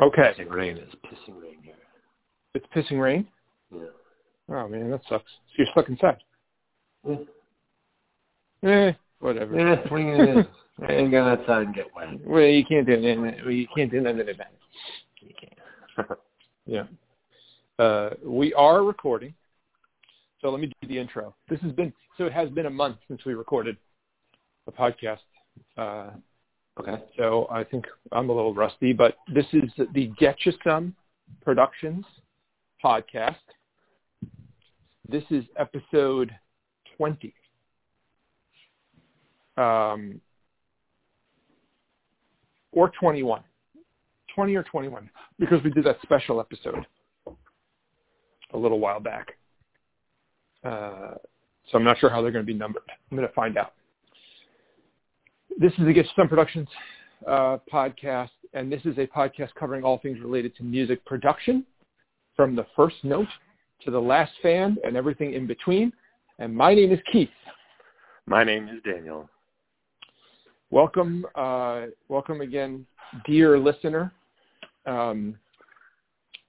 Okay. 0.00 0.32
Pissing 0.38 0.50
rain 0.50 0.76
is 0.78 0.92
pissing 1.04 1.40
rain 1.40 1.58
here. 1.62 1.74
It's 2.54 2.66
pissing 2.74 3.00
rain? 3.00 3.26
Yeah. 3.72 3.80
Oh, 4.48 4.68
man, 4.68 4.90
that 4.90 5.02
sucks. 5.08 5.30
So 5.30 5.54
you're 5.58 5.66
stuck 5.72 5.88
inside. 5.88 6.18
Yeah. 7.06 7.16
Eh, 8.64 8.92
whatever. 9.20 9.58
Yeah, 9.58 9.76
what 9.88 9.92
are 9.92 9.98
you 9.98 10.16
gonna 10.16 10.42
do? 10.42 10.48
I 10.88 10.92
ain't 10.92 11.10
going 11.10 11.38
outside 11.38 11.66
and 11.66 11.74
get 11.74 11.86
wet. 11.94 12.08
Well, 12.24 12.42
you 12.42 12.64
can't 12.64 12.86
do 12.86 12.94
it. 12.94 13.52
You 13.52 13.66
can't 13.74 13.90
do 13.90 14.00
nothing 14.00 14.20
about 14.20 14.30
it. 14.32 14.58
You 15.20 15.34
can't. 15.38 16.08
Yeah. 16.64 16.84
Uh, 17.76 18.10
we 18.24 18.54
are 18.54 18.84
recording. 18.84 19.34
So 20.40 20.50
let 20.50 20.60
me 20.60 20.70
do 20.80 20.88
the 20.88 20.96
intro. 20.96 21.34
This 21.48 21.60
has 21.60 21.72
been 21.72 21.92
so 22.16 22.26
it 22.26 22.32
has 22.32 22.50
been 22.50 22.66
a 22.66 22.70
month 22.70 22.98
since 23.08 23.24
we 23.24 23.34
recorded 23.34 23.76
a 24.68 24.72
podcast. 24.72 25.18
Uh, 25.76 26.10
okay. 26.80 27.02
so 27.16 27.46
I 27.50 27.64
think 27.64 27.86
I'm 28.12 28.28
a 28.30 28.32
little 28.32 28.54
rusty, 28.54 28.92
but 28.92 29.16
this 29.32 29.46
is 29.52 29.70
the 29.94 30.10
Getcha 30.20 30.52
Some 30.64 30.94
Productions 31.44 32.04
podcast. 32.84 33.36
This 35.08 35.24
is 35.30 35.44
episode 35.58 36.30
20. 36.96 37.34
Um, 39.56 40.20
or 42.72 42.90
21. 42.98 43.42
20 44.34 44.54
or 44.56 44.62
21, 44.62 45.10
because 45.38 45.62
we 45.62 45.70
did 45.70 45.84
that 45.84 45.98
special 46.02 46.40
episode 46.40 46.86
a 48.54 48.58
little 48.58 48.80
while 48.80 49.00
back. 49.00 49.36
Uh, 50.64 51.14
so 51.70 51.78
I'm 51.78 51.84
not 51.84 51.98
sure 51.98 52.10
how 52.10 52.22
they're 52.22 52.30
going 52.30 52.44
to 52.44 52.52
be 52.52 52.58
numbered. 52.58 52.82
I'm 52.88 53.16
going 53.16 53.28
to 53.28 53.34
find 53.34 53.56
out. 53.56 53.74
This 55.62 55.70
is 55.74 55.84
the 55.84 55.94
Getcha 55.94 56.08
Some 56.16 56.28
Productions 56.28 56.66
uh, 57.24 57.58
podcast, 57.72 58.30
and 58.52 58.70
this 58.70 58.80
is 58.84 58.98
a 58.98 59.06
podcast 59.06 59.54
covering 59.54 59.84
all 59.84 59.98
things 59.98 60.18
related 60.18 60.56
to 60.56 60.64
music 60.64 61.04
production, 61.04 61.64
from 62.34 62.56
the 62.56 62.66
first 62.74 62.96
note 63.04 63.28
to 63.84 63.92
the 63.92 64.00
last 64.00 64.32
fan 64.42 64.76
and 64.82 64.96
everything 64.96 65.34
in 65.34 65.46
between. 65.46 65.92
And 66.40 66.52
my 66.52 66.74
name 66.74 66.90
is 66.90 66.98
Keith. 67.12 67.28
My 68.26 68.42
name 68.42 68.66
is 68.66 68.82
Daniel. 68.82 69.30
Welcome, 70.72 71.24
uh, 71.36 71.82
welcome 72.08 72.40
again, 72.40 72.84
dear 73.24 73.56
listener. 73.56 74.12
Um, 74.84 75.38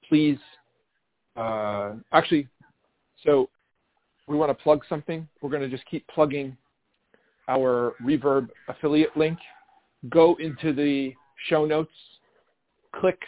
please, 0.09 0.39
uh, 1.37 1.91
actually, 2.13 2.47
so 3.23 3.47
we 4.27 4.37
want 4.37 4.49
to 4.49 4.63
plug 4.63 4.81
something. 4.89 5.27
We're 5.39 5.51
going 5.51 5.61
to 5.61 5.69
just 5.69 5.85
keep 5.85 6.03
plugging 6.07 6.57
our 7.47 7.93
Reverb 8.03 8.49
affiliate 8.67 9.15
link. 9.17 9.37
Go 10.09 10.35
into 10.39 10.73
the 10.73 11.13
show 11.47 11.65
notes, 11.65 11.91
click 12.95 13.19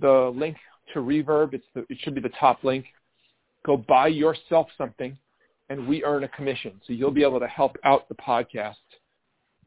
the 0.00 0.32
link 0.34 0.56
to 0.94 1.00
Reverb. 1.00 1.54
It's 1.54 1.64
the, 1.74 1.80
it 1.88 1.98
should 2.00 2.14
be 2.14 2.20
the 2.20 2.30
top 2.40 2.64
link. 2.64 2.86
Go 3.64 3.76
buy 3.76 4.08
yourself 4.08 4.68
something, 4.76 5.16
and 5.68 5.86
we 5.86 6.02
earn 6.04 6.24
a 6.24 6.28
commission. 6.28 6.80
So 6.86 6.92
you'll 6.92 7.10
be 7.10 7.22
able 7.22 7.40
to 7.40 7.46
help 7.46 7.76
out 7.84 8.08
the 8.08 8.14
podcast 8.16 8.74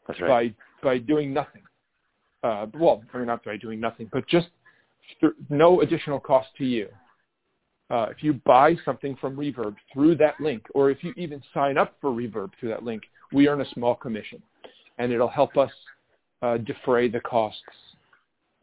That's 0.08 0.20
right. 0.22 0.56
by 0.84 0.90
by 0.90 0.98
doing 1.00 1.34
nothing. 1.34 1.64
Uh, 2.44 2.68
well, 2.76 3.04
I 3.14 3.18
mean, 3.18 3.28
not 3.28 3.44
by 3.44 3.58
doing 3.58 3.80
nothing, 3.80 4.10
but 4.12 4.28
just 4.28 4.48
th- 5.20 5.34
no 5.50 5.82
additional 5.82 6.20
cost 6.20 6.50
to 6.58 6.66
you. 6.66 6.90
Uh, 7.90 8.08
if 8.10 8.24
you 8.24 8.34
buy 8.46 8.76
something 8.84 9.16
from 9.22 9.36
Reverb 9.36 9.76
through 9.94 10.16
that 10.16 10.40
link, 10.42 10.64
or 10.74 10.90
if 10.90 11.04
you 11.04 11.14
even 11.18 11.42
sign 11.54 11.78
up 11.78 11.96
for 12.02 12.10
Reverb 12.10 12.52
through 12.60 12.70
that 12.70 12.84
link, 12.84 13.04
we 13.32 13.48
earn 13.48 13.62
a 13.62 13.70
small 13.74 13.96
commission, 13.96 14.42
and 14.98 15.12
it'll 15.12 15.28
help 15.28 15.56
us 15.58 15.72
uh, 16.42 16.58
defray 16.58 17.08
the 17.08 17.20
costs 17.20 17.62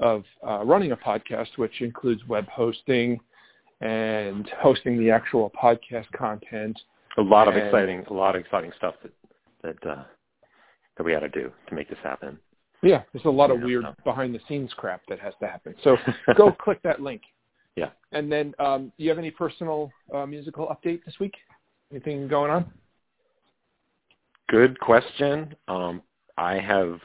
of 0.01 0.25
uh, 0.47 0.65
running 0.65 0.93
a 0.93 0.97
podcast, 0.97 1.57
which 1.57 1.81
includes 1.83 2.27
web 2.27 2.49
hosting 2.49 3.21
and 3.81 4.49
hosting 4.61 4.99
the 4.99 5.11
actual 5.11 5.51
podcast 5.51 6.11
content. 6.13 6.79
a 7.19 7.23
lot 7.23 7.47
of 7.47 7.57
exciting, 7.57 8.05
a 8.09 8.13
lot 8.13 8.35
of 8.35 8.41
exciting 8.41 8.73
stuff 8.77 8.95
that 9.03 9.13
that 9.63 9.91
uh, 9.91 10.03
that 10.97 11.05
we 11.05 11.13
had 11.13 11.21
to 11.21 11.29
do 11.29 11.53
to 11.69 11.75
make 11.75 11.89
this 11.89 11.99
happen. 12.03 12.39
Yeah, 12.83 13.03
there's 13.13 13.25
a 13.25 13.31
lot 13.31 13.51
of 13.51 13.61
Yeah. 13.61 13.67
weird 13.67 13.85
behind 14.05 14.35
the 14.35 14.41
scenes 14.49 14.73
crap 14.75 15.03
that 15.09 15.21
has 15.21 15.35
to 15.41 15.47
happen. 15.47 15.75
So 15.85 15.97
go 16.37 16.51
click 16.61 16.81
that 16.83 17.01
link. 17.01 17.23
Yeah. 17.77 17.91
And 18.13 18.31
then, 18.31 18.55
um, 18.59 18.93
do 18.99 19.05
you 19.05 19.09
have 19.09 19.19
any 19.19 19.31
personal 19.31 19.91
uh, 20.15 20.27
musical 20.27 20.67
update 20.67 21.05
this 21.05 21.19
week? 21.19 21.35
Anything 21.91 22.29
going 22.29 22.51
on? 22.51 22.71
Good 24.49 24.79
question. 24.81 25.55
Um, 25.69 26.03
I 26.37 26.59
have 26.59 27.01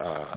uh, 0.00 0.36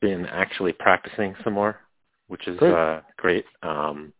been 0.00 0.26
actually 0.26 0.72
practicing 0.72 1.34
some 1.42 1.54
more, 1.54 1.80
which 2.28 2.46
is 2.46 2.58
Great. 2.58 2.72
uh, 2.72 3.00
great. 3.16 3.44
Um, 3.62 4.12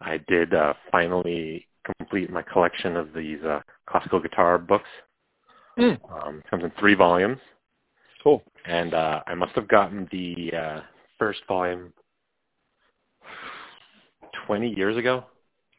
I 0.00 0.18
did 0.28 0.54
uh, 0.54 0.74
finally 0.90 1.66
complete 1.84 2.30
my 2.30 2.42
collection 2.42 2.96
of 2.96 3.12
these 3.12 3.42
uh, 3.42 3.60
classical 3.86 4.20
guitar 4.20 4.58
books. 4.58 4.88
Mm. 5.78 5.98
Um, 6.10 6.38
it 6.38 6.50
comes 6.50 6.64
in 6.64 6.72
three 6.78 6.94
volumes, 6.94 7.38
Cool. 8.22 8.42
and 8.66 8.94
uh, 8.94 9.22
I 9.26 9.34
must 9.34 9.52
have 9.54 9.68
gotten 9.68 10.08
the 10.12 10.52
uh, 10.56 10.80
first 11.18 11.40
volume 11.48 11.92
20 14.50 14.68
years 14.76 14.96
ago. 14.96 15.22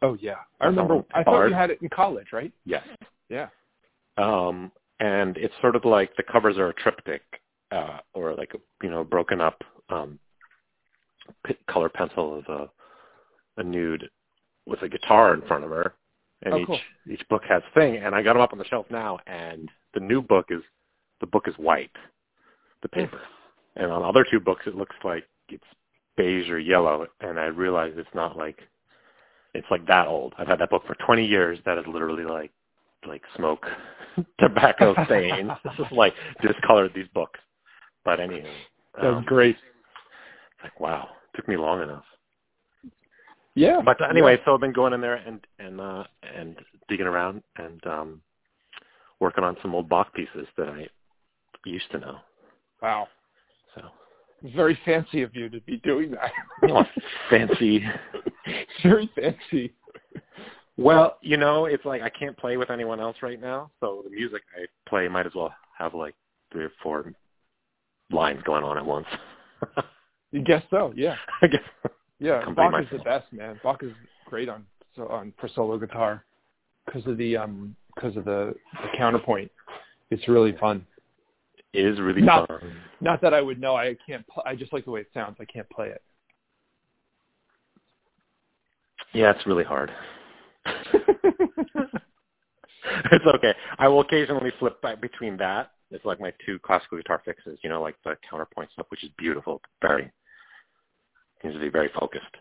Oh 0.01 0.17
yeah, 0.21 0.35
I 0.61 0.67
remember. 0.67 1.03
I 1.13 1.23
thought 1.23 1.47
you 1.47 1.53
had 1.53 1.71
it 1.71 1.81
in 1.81 1.89
college, 1.89 2.27
right? 2.31 2.53
Yes. 2.65 2.87
Yeah. 3.27 3.47
um, 4.17 4.71
and 5.01 5.35
it's 5.35 5.53
sort 5.61 5.75
of 5.75 5.83
like 5.83 6.15
the 6.15 6.23
covers 6.23 6.57
are 6.57 6.69
a 6.69 6.73
triptych, 6.73 7.21
uh, 7.71 7.97
or 8.13 8.33
like 8.35 8.53
a, 8.53 8.59
you 8.81 8.89
know 8.89 9.03
broken 9.03 9.41
up 9.41 9.61
um, 9.89 10.17
p- 11.45 11.57
color 11.69 11.89
pencil 11.89 12.37
of 12.39 12.45
a, 12.47 12.69
a 13.59 13.63
nude 13.63 14.09
with 14.65 14.81
a 14.83 14.87
guitar 14.89 15.33
in 15.33 15.41
front 15.41 15.65
of 15.65 15.69
her, 15.69 15.93
and 16.43 16.53
Oh, 16.53 16.59
each 16.59 16.67
cool. 16.67 16.79
each 17.11 17.27
book 17.29 17.41
has 17.49 17.61
thing. 17.73 17.97
And 17.97 18.15
I 18.15 18.23
got 18.23 18.33
them 18.33 18.41
up 18.41 18.53
on 18.53 18.57
the 18.59 18.65
shelf 18.65 18.85
now, 18.89 19.19
and 19.27 19.69
the 19.93 19.99
new 19.99 20.21
book 20.21 20.45
is 20.49 20.61
the 21.19 21.27
book 21.27 21.49
is 21.49 21.55
white, 21.57 21.91
the 22.83 22.87
paper, 22.89 23.19
and 23.75 23.91
on 23.91 24.01
the 24.01 24.07
other 24.07 24.25
two 24.31 24.39
books 24.39 24.63
it 24.65 24.75
looks 24.75 24.95
like 25.03 25.25
it's 25.49 25.63
beige 26.21 26.49
or 26.49 26.59
yellow, 26.59 27.07
and 27.19 27.39
I 27.39 27.45
realized 27.45 27.97
it's 27.97 28.09
not 28.13 28.37
like 28.37 28.59
it's 29.53 29.67
like 29.69 29.85
that 29.87 30.07
old. 30.07 30.33
I've 30.37 30.47
had 30.47 30.59
that 30.59 30.69
book 30.69 30.83
for 30.87 30.95
20 31.05 31.25
years. 31.25 31.59
That 31.65 31.77
is 31.77 31.85
literally 31.87 32.23
like 32.23 32.51
like 33.07 33.23
smoke, 33.35 33.65
tobacco 34.39 34.93
stains. 35.05 35.51
this 35.63 35.73
is 35.79 35.91
like 35.91 36.13
discolored 36.41 36.91
these 36.93 37.07
books. 37.13 37.39
But 38.05 38.19
anyway, 38.19 38.51
That 38.95 39.07
was 39.07 39.17
um, 39.17 39.23
great. 39.25 39.55
it's 39.55 40.63
like 40.63 40.79
wow, 40.79 41.09
took 41.35 41.47
me 41.47 41.57
long 41.57 41.81
enough. 41.81 42.03
Yeah. 43.55 43.81
But 43.83 43.97
anyway, 44.09 44.37
so 44.45 44.53
I've 44.53 44.61
been 44.61 44.73
going 44.73 44.93
in 44.93 45.01
there 45.01 45.15
and 45.15 45.45
and 45.59 45.81
uh 45.81 46.03
and 46.35 46.57
digging 46.87 47.07
around 47.07 47.41
and 47.57 47.85
um 47.87 48.21
working 49.19 49.43
on 49.43 49.57
some 49.61 49.75
old 49.75 49.89
Bach 49.89 50.13
pieces 50.13 50.47
that 50.57 50.69
I 50.69 50.87
used 51.65 51.89
to 51.91 51.99
know. 51.99 52.17
Wow. 52.81 53.07
Very 54.55 54.77
fancy 54.85 55.21
of 55.21 55.35
you 55.35 55.49
to 55.49 55.59
be 55.61 55.77
doing 55.77 56.11
that. 56.11 56.31
oh, 56.69 56.83
fancy. 57.29 57.83
Very 58.83 59.09
fancy. 59.15 59.73
Well, 60.77 61.17
you 61.21 61.37
know, 61.37 61.65
it's 61.65 61.85
like 61.85 62.01
I 62.01 62.09
can't 62.09 62.35
play 62.37 62.57
with 62.57 62.71
anyone 62.71 62.99
else 62.99 63.17
right 63.21 63.39
now, 63.39 63.69
so 63.79 64.01
the 64.03 64.09
music 64.09 64.41
I 64.57 64.65
play 64.89 65.07
might 65.07 65.27
as 65.27 65.35
well 65.35 65.53
have 65.77 65.93
like 65.93 66.15
three 66.51 66.63
or 66.63 66.71
four 66.81 67.13
lines 68.09 68.41
going 68.43 68.63
on 68.63 68.77
at 68.77 68.85
once. 68.85 69.07
You 70.31 70.41
guess 70.41 70.63
so? 70.69 70.93
Yeah. 70.95 71.15
I 71.41 71.47
guess. 71.47 71.61
Yeah. 72.19 72.43
Bach 72.55 72.73
is 72.81 72.87
the 72.91 73.03
best, 73.03 73.31
man. 73.31 73.59
Bach 73.63 73.83
is 73.83 73.91
great 74.25 74.49
on 74.49 74.65
so 74.95 75.07
on 75.07 75.33
for 75.39 75.49
solo 75.55 75.77
guitar 75.77 76.23
because 76.85 77.05
of 77.05 77.17
the 77.17 77.37
um 77.37 77.75
because 77.95 78.15
of 78.15 78.25
the, 78.25 78.53
the 78.81 78.97
counterpoint. 78.97 79.51
It's 80.09 80.27
really 80.27 80.55
fun. 80.57 80.85
Is 81.73 81.99
really 81.99 82.21
Not- 82.21 82.47
fun. 82.47 82.75
Not 82.99 83.21
that 83.21 83.33
I 83.33 83.41
would 83.41 83.59
know. 83.59 83.75
I 83.75 83.95
can't. 84.05 84.25
Pl- 84.27 84.43
I 84.45 84.55
just 84.55 84.73
like 84.73 84.85
the 84.85 84.91
way 84.91 85.01
it 85.01 85.09
sounds. 85.13 85.37
I 85.39 85.45
can't 85.45 85.69
play 85.69 85.87
it. 85.87 86.03
Yeah, 89.13 89.31
it's 89.31 89.45
really 89.47 89.63
hard. 89.63 89.91
it's 90.65 90.95
okay. 93.35 93.53
I 93.77 93.87
will 93.87 94.01
occasionally 94.01 94.51
flip 94.59 94.81
back 94.81 95.01
between 95.01 95.37
that. 95.37 95.71
It's 95.91 96.05
like 96.05 96.19
my 96.19 96.31
two 96.45 96.59
classical 96.59 96.97
guitar 96.97 97.21
fixes, 97.25 97.59
you 97.63 97.69
know, 97.69 97.81
like 97.81 97.95
the 98.05 98.15
counterpoint 98.29 98.69
stuff, 98.71 98.85
which 98.89 99.03
is 99.03 99.09
beautiful, 99.17 99.61
very 99.81 100.11
seems 101.41 101.55
to 101.55 101.59
be 101.59 101.69
very 101.69 101.89
focused 101.99 102.35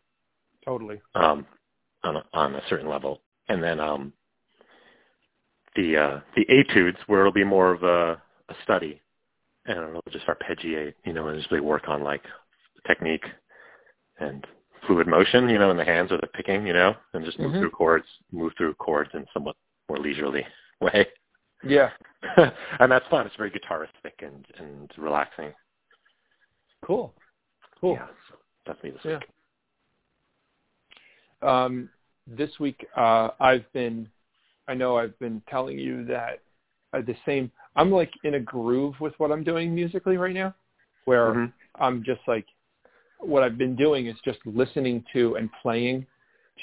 totally. 0.65 1.01
um, 1.15 1.47
on 2.05 2.17
a, 2.17 2.25
on 2.33 2.55
a 2.55 2.63
certain 2.69 2.89
level, 2.89 3.21
and 3.49 3.63
then 3.63 3.81
um, 3.81 4.13
the 5.75 5.97
uh, 5.97 6.21
the 6.37 6.47
etudes 6.49 6.99
where 7.07 7.21
it'll 7.21 7.33
be 7.33 7.45
more 7.45 7.73
of 7.73 7.83
a, 7.83 8.23
a 8.51 8.55
study, 8.63 9.01
and 9.67 9.79
it'll 9.79 10.03
just 10.11 10.27
arpeggiate, 10.27 10.95
you 11.05 11.13
know, 11.13 11.29
and 11.29 11.39
just 11.39 11.51
really 11.51 11.65
work 11.65 11.89
on 11.89 12.03
like 12.03 12.23
technique 12.87 13.25
and 14.19 14.47
fluid 14.87 15.07
motion, 15.07 15.49
you 15.49 15.59
know, 15.59 15.71
in 15.71 15.77
the 15.77 15.85
hands 15.85 16.11
or 16.13 16.19
the 16.19 16.27
picking, 16.29 16.67
you 16.67 16.73
know, 16.73 16.95
and 17.13 17.25
just 17.25 17.39
move 17.39 17.53
Mhm. 17.53 17.59
through 17.61 17.71
chords, 17.71 18.07
move 18.33 18.53
through 18.57 18.75
chords 18.75 19.11
in 19.15 19.27
somewhat 19.33 19.57
more 19.89 19.99
leisurely 19.99 20.47
way. 20.81 21.07
Yeah. 21.63 21.91
and 22.37 22.91
that's 22.91 23.07
fun. 23.09 23.27
It's 23.27 23.37
very 23.37 23.51
guitaristic 23.51 24.23
and, 24.23 24.47
and 24.59 24.91
relaxing. 24.97 25.53
Cool. 26.83 27.15
Cool. 27.81 27.95
Yeah. 27.95 28.07
That's 28.67 28.83
me 28.83 28.91
this 28.91 29.05
Yeah. 29.05 29.19
week. 29.19 29.29
Um, 31.43 31.89
this 32.27 32.59
week, 32.61 32.87
uh, 32.97 33.31
I've 33.41 33.71
been, 33.73 34.09
I 34.69 34.75
know 34.75 34.97
I've 34.97 35.19
been 35.19 35.43
telling 35.49 35.79
you 35.79 36.05
that 36.07 36.41
uh, 36.93 37.01
the 37.01 37.17
same, 37.25 37.51
I'm 37.77 37.91
like 37.91 38.13
in 38.25 38.35
a 38.35 38.41
groove 38.41 38.95
with 39.01 39.15
what 39.19 39.31
I'm 39.31 39.45
doing 39.45 39.75
musically 39.75 40.17
right 40.17 40.35
now, 40.35 40.55
where 41.05 41.33
Mhm. 41.33 41.53
I'm 41.77 42.03
just 42.03 42.21
like, 42.27 42.47
what 43.19 43.43
I've 43.43 43.59
been 43.59 43.77
doing 43.77 44.07
is 44.07 44.21
just 44.21 44.45
listening 44.47 45.05
to 45.13 45.37
and 45.37 45.51
playing 45.63 46.07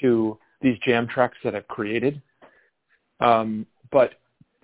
to 0.01 0.37
these 0.61 0.77
jam 0.79 1.07
tracks 1.07 1.37
that 1.43 1.55
I've 1.55 1.67
created. 1.67 2.21
Um, 3.19 3.65
but 3.91 4.15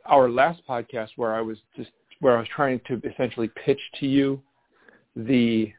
our 0.05 0.29
last 0.29 0.65
podcast 0.67 1.11
where 1.15 1.33
I 1.33 1.41
was 1.41 1.59
just, 1.75 1.91
where 2.19 2.35
I 2.35 2.39
was 2.39 2.47
trying 2.49 2.79
to 2.87 3.01
essentially 3.03 3.47
pitch 3.49 3.79
to 3.99 4.07
you 4.07 4.41
the, 5.15 5.73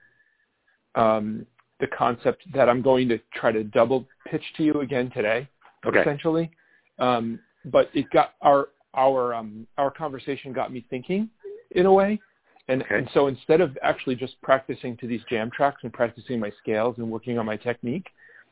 um, 0.95 1.47
the 1.81 1.87
concept 1.89 2.45
that 2.53 2.69
I'm 2.69 2.81
going 2.81 3.09
to 3.09 3.19
try 3.35 3.53
to 3.53 3.65
double 3.65 4.07
pitch 4.27 4.45
to 4.57 4.63
you 4.63 4.81
again 4.81 5.11
today, 5.11 5.49
Okay. 5.85 6.01
essentially. 6.01 6.51
Um, 6.99 7.41
but 7.67 7.91
it 7.95 8.09
got 8.11 8.35
our 8.41 8.69
our 8.95 9.35
um, 9.35 9.67
our 9.79 9.91
conversation 9.91 10.53
got 10.53 10.73
me 10.73 10.85
thinking 10.91 11.29
in 11.73 11.87
a 11.87 11.93
way, 11.93 12.21
and 12.69 12.83
Okay. 12.83 12.99
and 12.99 13.09
so 13.13 13.27
instead 13.27 13.61
of 13.61 13.77
actually 13.83 14.15
just 14.17 14.41
practicing 14.43 14.97
to 14.99 15.07
these 15.07 15.23
jam 15.29 15.51
tracks 15.51 15.83
and 15.83 15.93
practicing 15.93 16.41
my 16.41 16.51
scales 16.63 16.99
and 16.99 17.11
working 17.11 17.39
on 17.39 17.47
my 17.47 17.57
technique, 17.57 18.09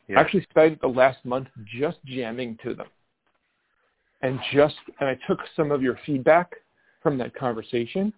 Yeah. 0.08 0.18
I 0.18 0.20
actually 0.22 0.42
spent 0.50 0.80
the 0.80 0.88
last 0.88 1.24
month 1.24 1.48
just 1.64 1.98
jamming 2.04 2.56
to 2.64 2.74
them, 2.74 2.88
and 4.22 4.40
just 4.52 4.76
and 5.00 5.08
I 5.08 5.18
took 5.26 5.40
some 5.56 5.70
of 5.70 5.82
your 5.82 5.98
feedback 6.04 6.54
from 7.02 7.18
that 7.18 7.34
conversation, 7.34 8.12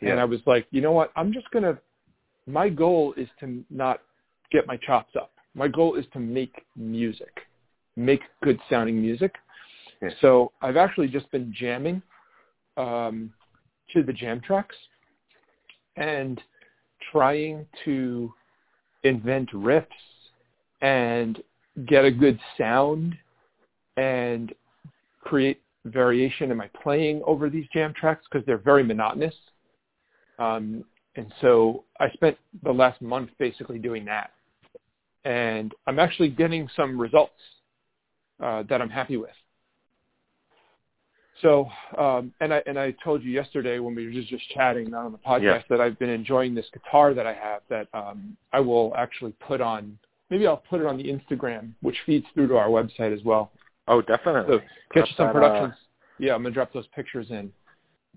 yeah. 0.00 0.10
and 0.10 0.20
I 0.20 0.24
was 0.24 0.40
like, 0.46 0.66
you 0.70 0.80
know 0.80 0.92
what? 0.92 1.12
I'm 1.16 1.32
just 1.32 1.50
gonna. 1.50 1.78
My 2.46 2.68
goal 2.68 3.14
is 3.16 3.28
to 3.40 3.64
not 3.70 4.00
get 4.50 4.66
my 4.66 4.76
chops 4.76 5.14
up. 5.14 5.32
My 5.54 5.68
goal 5.68 5.94
is 5.96 6.06
to 6.12 6.20
make 6.20 6.64
music, 6.76 7.40
make 7.96 8.22
good 8.42 8.58
sounding 8.68 9.00
music. 9.00 9.34
So 10.20 10.52
I've 10.62 10.76
actually 10.76 11.08
just 11.08 11.30
been 11.30 11.52
jamming 11.56 12.02
um, 12.76 13.32
to 13.92 14.02
the 14.02 14.12
jam 14.12 14.40
tracks 14.40 14.76
and 15.96 16.40
trying 17.12 17.66
to 17.84 18.32
invent 19.04 19.50
riffs 19.52 19.86
and 20.80 21.42
get 21.86 22.04
a 22.04 22.10
good 22.10 22.38
sound 22.56 23.16
and 23.96 24.54
create 25.20 25.60
variation 25.84 26.50
in 26.50 26.56
my 26.56 26.68
playing 26.82 27.22
over 27.26 27.50
these 27.50 27.66
jam 27.72 27.92
tracks 27.94 28.24
because 28.30 28.44
they're 28.46 28.58
very 28.58 28.82
monotonous. 28.82 29.34
Um, 30.38 30.84
and 31.16 31.32
so 31.40 31.84
I 31.98 32.10
spent 32.10 32.36
the 32.62 32.72
last 32.72 33.02
month 33.02 33.30
basically 33.38 33.78
doing 33.78 34.04
that. 34.06 34.30
And 35.24 35.74
I'm 35.86 35.98
actually 35.98 36.28
getting 36.28 36.68
some 36.74 36.98
results 36.98 37.32
uh, 38.42 38.62
that 38.68 38.80
I'm 38.80 38.88
happy 38.88 39.18
with. 39.18 39.30
So, 41.42 41.68
um, 41.98 42.32
and 42.40 42.52
I 42.52 42.62
and 42.66 42.78
I 42.78 42.92
told 43.02 43.22
you 43.22 43.30
yesterday 43.30 43.78
when 43.78 43.94
we 43.94 44.04
were 44.06 44.12
just, 44.12 44.28
just 44.28 44.48
chatting, 44.50 44.90
not 44.90 45.06
on 45.06 45.12
the 45.12 45.18
podcast, 45.18 45.42
Yeah. 45.42 45.62
that 45.70 45.80
I've 45.80 45.98
been 45.98 46.10
enjoying 46.10 46.54
this 46.54 46.66
guitar 46.72 47.14
that 47.14 47.26
I 47.26 47.32
have. 47.34 47.62
That 47.68 47.88
um, 47.94 48.36
I 48.52 48.60
will 48.60 48.92
actually 48.96 49.32
put 49.40 49.60
on. 49.60 49.98
Maybe 50.28 50.46
I'll 50.46 50.62
put 50.68 50.80
it 50.80 50.86
on 50.86 50.96
the 50.96 51.04
Instagram, 51.04 51.72
which 51.82 51.96
feeds 52.06 52.26
through 52.34 52.48
to 52.48 52.56
our 52.56 52.68
website 52.68 53.16
as 53.16 53.24
well. 53.24 53.50
oh, 53.88 54.00
definitely. 54.02 54.58
So 54.94 55.04
some 55.16 55.26
that, 55.26 55.32
productions. 55.32 55.74
yeah, 56.18 56.34
I'm 56.34 56.42
gonna 56.42 56.54
drop 56.54 56.72
those 56.72 56.86
pictures 56.88 57.30
in. 57.30 57.50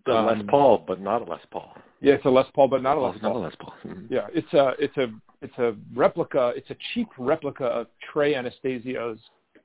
Uh, 0.06 0.12
the 0.12 0.14
Les 0.34 0.40
um, 0.42 0.48
Paul, 0.48 0.84
but 0.86 1.00
not 1.00 1.22
a 1.22 1.26
Les 1.32 1.40
Paul. 1.50 1.74
Yeah, 2.02 2.16
it's 2.16 2.26
a 2.26 2.30
Les 2.30 2.46
Paul, 2.54 2.68
but 2.68 2.82
not 2.84 2.98
a 2.98 3.02
Les 3.02 3.14
Not 3.22 3.30
a 3.30 3.34
Paul. 3.34 3.42
Les 3.42 3.56
Paul. 3.60 3.74
Mhm. 3.86 4.08
Yeah, 4.10 4.28
it's 4.34 4.52
a 4.54 4.74
it's 4.80 4.98
a 4.98 5.08
it's 5.42 5.58
a 5.58 5.76
replica. 5.96 6.54
It's 6.56 6.70
a 6.70 6.76
cheap 6.94 7.08
replica 7.18 7.66
of 7.66 7.88
Trey 8.12 8.34
Anastasio's 8.34 9.20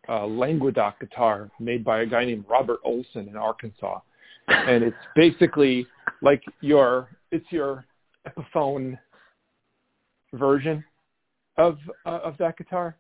uh, 0.09 0.27
Languedoc 0.27 1.01
guitar 1.01 1.51
made 1.61 1.85
by 1.85 2.01
a 2.01 2.07
guy 2.07 2.25
named 2.25 2.45
Robert 2.49 2.81
Olson 2.85 3.29
in 3.29 3.37
Arkansas, 3.37 4.01
and 4.49 4.83
it's 4.83 4.97
basically 5.15 5.87
like 6.23 6.43
your 6.61 7.09
it's 7.31 7.47
your 7.51 7.85
Epiphone 8.27 8.99
version 10.35 10.85
of 11.57 11.79
uh, 12.07 12.21
of 12.25 12.37
that 12.39 12.57
guitar, 12.57 12.97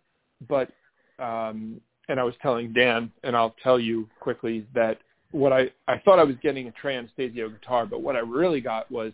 but 0.49 0.71
um, 1.19 1.81
and 2.09 2.19
I 2.19 2.25
was 2.25 2.35
telling 2.43 2.73
Dan, 2.73 3.11
and 3.23 3.37
I'll 3.37 3.57
tell 3.63 3.79
you 3.79 4.09
quickly 4.21 4.67
that 4.75 4.99
what 5.31 5.53
I 5.53 5.71
I 5.87 5.99
thought 6.05 6.19
I 6.19 6.25
was 6.25 6.37
getting 6.43 6.69
a 6.69 6.73
Trey 6.73 6.97
Anastasio 6.97 7.49
guitar, 7.49 7.87
but 7.87 8.03
what 8.03 8.17
I 8.17 8.21
really 8.21 8.61
got 8.61 8.91
was 8.91 9.13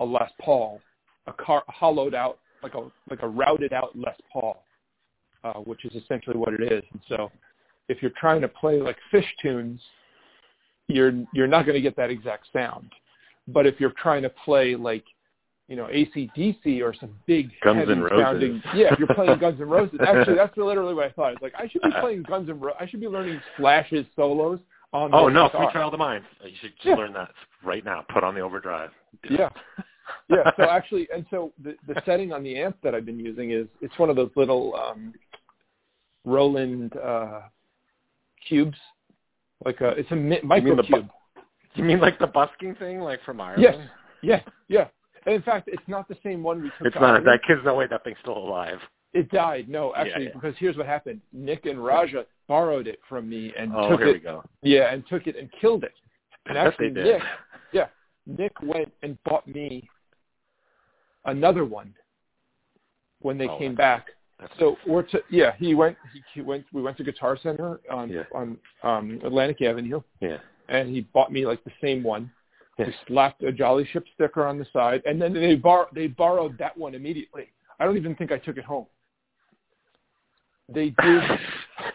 a 0.00 0.04
Les 0.04 0.30
Paul, 0.40 0.80
a 1.26 1.32
car 1.32 1.62
hollowed 1.68 2.14
out 2.14 2.38
like 2.62 2.74
a 2.74 2.90
like 3.08 3.22
a 3.22 3.28
routed 3.28 3.72
out 3.72 3.96
Les 3.96 4.16
Paul, 4.32 4.62
uh, 5.44 5.54
which 5.54 5.84
is 5.84 5.94
essentially 6.02 6.36
what 6.36 6.54
it 6.54 6.72
is. 6.72 6.82
And 6.92 7.00
so, 7.08 7.30
if 7.88 8.02
you're 8.02 8.12
trying 8.18 8.40
to 8.40 8.48
play 8.48 8.80
like 8.80 8.96
fish 9.10 9.26
tunes, 9.42 9.80
you're 10.88 11.12
you're 11.34 11.46
not 11.46 11.66
going 11.66 11.74
to 11.74 11.80
get 11.80 11.96
that 11.96 12.10
exact 12.10 12.46
sound. 12.52 12.92
But 13.48 13.66
if 13.66 13.80
you're 13.80 13.94
trying 14.00 14.22
to 14.22 14.30
play 14.30 14.76
like 14.76 15.04
you 15.70 15.76
know 15.76 15.86
ACDC 15.86 16.82
or 16.82 16.92
some 17.00 17.10
big 17.26 17.50
Guns 17.62 17.78
heavy 17.78 18.00
Roses. 18.00 18.18
sounding, 18.20 18.62
yeah, 18.74 18.92
if 18.92 18.98
you're 18.98 19.14
playing 19.14 19.38
Guns 19.38 19.60
N' 19.60 19.68
Roses. 19.68 19.98
Actually, 20.06 20.36
that's 20.36 20.56
literally 20.56 20.94
what 20.94 21.06
I 21.06 21.10
thought. 21.12 21.32
It's 21.32 21.42
like 21.42 21.54
I 21.56 21.68
should 21.68 21.82
be 21.82 21.90
playing 22.00 22.24
Guns 22.24 22.50
N' 22.50 22.60
Roses. 22.60 22.76
I 22.80 22.88
should 22.88 23.00
be 23.00 23.08
learning 23.08 23.40
Slash's 23.56 24.04
solos 24.16 24.58
on. 24.92 25.14
Oh 25.14 25.28
no, 25.28 25.46
guitar. 25.46 25.64
free 25.64 25.72
trial 25.72 25.88
of 25.88 25.92
the 25.92 25.98
mind. 25.98 26.24
You 26.44 26.50
should 26.60 26.74
just 26.74 26.86
Yeah. 26.86 26.96
learn 26.96 27.12
that 27.14 27.30
right 27.64 27.84
now. 27.84 28.04
Put 28.12 28.24
on 28.24 28.34
the 28.34 28.40
overdrive. 28.40 28.90
Do 29.22 29.34
it. 29.34 29.40
Yeah. 29.40 29.48
yeah. 30.28 30.50
So 30.56 30.62
actually, 30.70 31.08
and 31.14 31.24
so 31.30 31.52
the, 31.62 31.76
the 31.86 32.02
setting 32.04 32.32
on 32.32 32.42
the 32.42 32.58
amp 32.58 32.76
that 32.82 32.96
I've 32.96 33.06
been 33.06 33.20
using 33.20 33.52
is 33.52 33.68
it's 33.80 33.96
one 33.96 34.10
of 34.10 34.16
those 34.16 34.30
little 34.34 34.74
um, 34.74 35.14
Roland 36.24 36.96
uh, 36.96 37.40
cubes, 38.48 38.78
like 39.64 39.80
a 39.80 39.88
it's 39.90 40.10
a 40.10 40.16
mi- 40.16 40.40
micro 40.42 40.76
the 40.76 40.82
bu- 40.82 40.88
cube. 40.88 41.08
You 41.74 41.84
mean 41.84 42.00
like 42.00 42.18
the 42.18 42.26
busking 42.26 42.74
thing, 42.74 43.00
like 43.00 43.22
from 43.24 43.40
Ireland? 43.40 43.62
Yes. 43.62 43.76
Yeah, 44.22 44.40
yeah. 44.68 44.88
And 45.26 45.34
in 45.34 45.42
fact, 45.42 45.68
it's 45.72 45.82
not 45.86 46.08
the 46.08 46.16
same 46.22 46.42
one 46.42 46.62
we 46.62 46.68
took. 46.78 46.86
It's 46.88 46.94
not. 46.96 47.04
Ireland. 47.04 47.26
That 47.26 47.40
kid's 47.46 47.60
no 47.64 47.74
way 47.74 47.86
that 47.88 48.04
thing's 48.04 48.18
still 48.22 48.36
alive. 48.36 48.78
It 49.12 49.30
died. 49.30 49.68
No, 49.68 49.94
actually, 49.96 50.24
yeah. 50.26 50.30
because 50.34 50.54
here's 50.58 50.76
what 50.76 50.86
happened. 50.86 51.20
Nick 51.32 51.66
and 51.66 51.82
Raja 51.82 52.24
borrowed 52.48 52.86
it 52.86 52.98
from 53.08 53.28
me 53.28 53.52
and 53.58 53.72
Oh, 53.74 53.90
took 53.90 54.00
here 54.00 54.08
it. 54.08 54.12
we 54.14 54.18
go. 54.20 54.42
Yeah, 54.62 54.92
and 54.92 55.04
took 55.08 55.26
it 55.26 55.36
and 55.36 55.48
killed 55.60 55.84
it. 55.84 55.92
And 56.46 56.56
actually, 56.56 56.88
they 56.90 56.94
did. 57.02 57.04
Nick, 57.14 57.22
yeah, 57.72 57.86
Nick 58.26 58.52
went 58.62 58.92
and 59.02 59.18
bought 59.24 59.46
me 59.48 59.88
another 61.24 61.64
one 61.64 61.94
when 63.20 63.36
they 63.38 63.48
Oh, 63.48 63.58
came 63.58 63.74
back. 63.74 64.06
That's 64.40 64.52
So 64.58 64.76
we're 64.86 65.02
to 65.02 65.22
yeah, 65.30 65.52
he 65.58 65.74
went 65.74 65.96
he, 66.12 66.22
he 66.34 66.40
went 66.40 66.64
we 66.72 66.82
went 66.82 66.96
to 66.98 67.04
Guitar 67.04 67.38
Center 67.42 67.80
on 67.90 68.08
Yeah. 68.10 68.22
on 68.34 68.56
um 68.82 69.20
Atlantic 69.24 69.60
Avenue 69.62 70.00
yeah. 70.20 70.38
and 70.68 70.88
he 70.88 71.02
bought 71.12 71.30
me 71.32 71.46
like 71.46 71.62
the 71.64 71.72
same 71.80 72.02
one. 72.02 72.30
Yeah. 72.78 72.86
He 72.86 72.92
slapped 73.06 73.42
a 73.42 73.52
Jolly 73.52 73.86
Ship 73.92 74.04
sticker 74.14 74.46
on 74.46 74.58
the 74.58 74.66
side 74.72 75.02
and 75.04 75.20
then 75.20 75.34
they 75.34 75.56
bar 75.56 75.88
they 75.94 76.06
borrowed 76.06 76.56
that 76.58 76.76
one 76.76 76.94
immediately. 76.94 77.48
I 77.78 77.84
don't 77.84 77.96
even 77.96 78.14
think 78.14 78.32
I 78.32 78.38
took 78.38 78.56
it 78.56 78.64
home. 78.64 78.86
They 80.72 80.90
did 81.02 81.22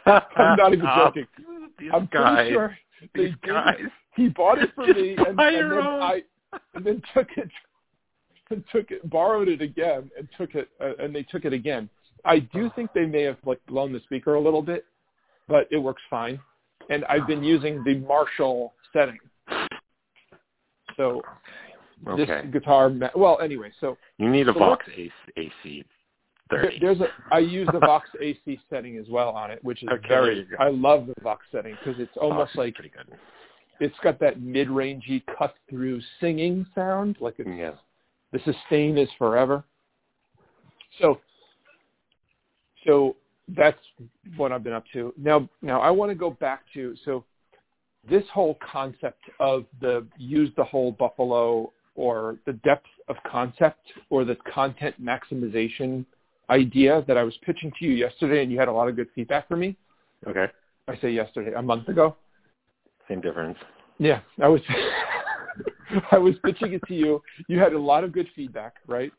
I'm 0.05 0.57
not 0.57 0.73
even 0.73 0.85
joking. 0.95 1.27
These 1.79 1.91
I'm 1.93 2.07
guys. 2.11 2.35
pretty 2.35 2.51
sure 2.51 2.77
they 3.15 3.21
These 3.25 3.31
did. 3.43 3.49
guys. 3.53 3.79
He 4.15 4.29
bought 4.29 4.59
it 4.59 4.69
for 4.75 4.85
Just 4.85 4.99
me 4.99 5.15
and, 5.17 5.27
and 5.27 5.39
then 5.39 5.71
own. 5.73 6.01
I 6.01 6.21
and 6.73 6.85
then 6.85 7.01
took 7.13 7.27
it 7.37 7.49
and 8.51 8.63
took 8.71 8.91
it 8.91 9.09
borrowed 9.09 9.47
it 9.47 9.61
again 9.61 10.09
and 10.17 10.27
took 10.37 10.55
it 10.55 10.69
uh, 10.79 10.93
and 10.99 11.13
they 11.15 11.23
took 11.23 11.45
it 11.45 11.53
again. 11.53 11.89
I 12.25 12.39
do 12.39 12.71
think 12.75 12.91
they 12.93 13.05
may 13.05 13.21
have 13.23 13.37
like 13.45 13.59
blown 13.67 13.93
the 13.93 13.99
speaker 14.01 14.35
a 14.35 14.39
little 14.41 14.61
bit, 14.61 14.85
but 15.47 15.67
it 15.71 15.77
works 15.77 16.01
fine. 16.09 16.39
And 16.89 17.05
I've 17.05 17.27
been 17.27 17.43
using 17.43 17.83
the 17.83 17.95
Marshall 17.99 18.73
setting. 18.93 19.19
So 20.97 21.21
Okay. 22.07 22.25
this 22.25 22.51
guitar, 22.51 22.89
ma- 22.89 23.09
well, 23.15 23.39
anyway, 23.41 23.71
so 23.79 23.97
You 24.17 24.29
need 24.29 24.47
a 24.49 24.53
so 24.53 24.59
Vox 24.59 24.85
AC, 24.95 25.11
AC 25.37 25.83
there- 26.49 26.63
30. 26.63 26.79
there's 26.79 27.01
a 27.01 27.09
I 27.31 27.39
use 27.39 27.67
the 27.71 27.79
Vox 27.79 28.09
AC 28.19 28.59
setting 28.69 28.97
as 28.97 29.07
well 29.09 29.29
on 29.29 29.49
it, 29.51 29.63
which 29.63 29.81
is 29.83 29.89
Okay, 29.89 30.07
very. 30.07 30.47
I 30.59 30.69
love 30.69 31.07
the 31.07 31.15
Vox 31.21 31.45
setting 31.51 31.75
because 31.75 31.99
it's 31.99 32.15
almost 32.17 32.55
like 32.55 32.75
pretty 32.75 32.89
good. 32.89 33.17
it's 33.81 33.97
got 33.99 34.17
that 34.19 34.39
mid-rangey 34.39 35.21
cut 35.37 35.55
through 35.69 35.99
singing 36.21 36.65
sound, 36.75 37.19
like 37.19 37.35
it's 37.39 37.49
Yeah. 37.49 37.73
the 38.31 38.39
sustain 38.39 38.97
is 38.97 39.11
forever. 39.13 39.63
So, 40.99 41.19
so 42.85 43.15
that's 43.49 43.79
what 44.37 44.51
I've 44.51 44.63
been 44.63 44.73
up 44.73 44.85
to. 44.93 45.13
Now, 45.17 45.47
now 45.61 45.81
I 45.81 45.91
want 45.91 46.11
to 46.11 46.15
go 46.15 46.31
back 46.31 46.63
to 46.73 46.95
so 47.05 47.23
this 48.09 48.23
whole 48.33 48.57
concept 48.71 49.21
of 49.39 49.65
the 49.81 50.05
use 50.17 50.51
the 50.57 50.63
whole 50.63 50.91
buffalo 50.91 51.71
or 51.95 52.37
the 52.45 52.53
depth 52.53 52.87
of 53.07 53.15
concept 53.29 53.79
or 54.09 54.25
the 54.25 54.35
content 54.51 54.95
maximization 55.03 56.05
idea 56.49 57.03
that 57.07 57.17
I 57.17 57.23
was 57.23 57.33
pitching 57.43 57.71
to 57.79 57.85
you 57.85 57.91
yesterday, 57.91 58.43
and 58.43 58.51
you 58.51 58.59
had 58.59 58.67
a 58.67 58.71
lot 58.71 58.87
of 58.87 58.95
good 58.95 59.07
feedback 59.15 59.47
for 59.47 59.55
me. 59.55 59.75
Okay. 60.27 60.47
I 60.87 60.97
say 60.97 61.11
yesterday, 61.11 61.53
a 61.53 61.61
month 61.61 61.87
ago. 61.87 62.15
Same 63.07 63.21
difference. 63.21 63.57
Yeah, 63.97 64.19
I 64.41 64.47
was 64.47 64.61
I 66.11 66.17
was 66.17 66.35
pitching 66.43 66.73
it 66.73 66.81
to 66.87 66.93
you. 66.93 67.21
You 67.47 67.59
had 67.59 67.73
a 67.73 67.79
lot 67.79 68.03
of 68.03 68.11
good 68.11 68.27
feedback, 68.35 68.75
right? 68.87 69.11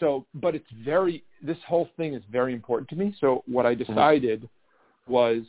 So, 0.00 0.26
but 0.34 0.54
it's 0.54 0.70
very, 0.84 1.24
this 1.42 1.58
whole 1.66 1.88
thing 1.96 2.14
is 2.14 2.22
very 2.30 2.52
important 2.52 2.88
to 2.90 2.96
me. 2.96 3.14
So 3.20 3.42
what 3.46 3.66
I 3.66 3.74
decided 3.74 4.42
mm-hmm. 4.42 5.12
was 5.12 5.42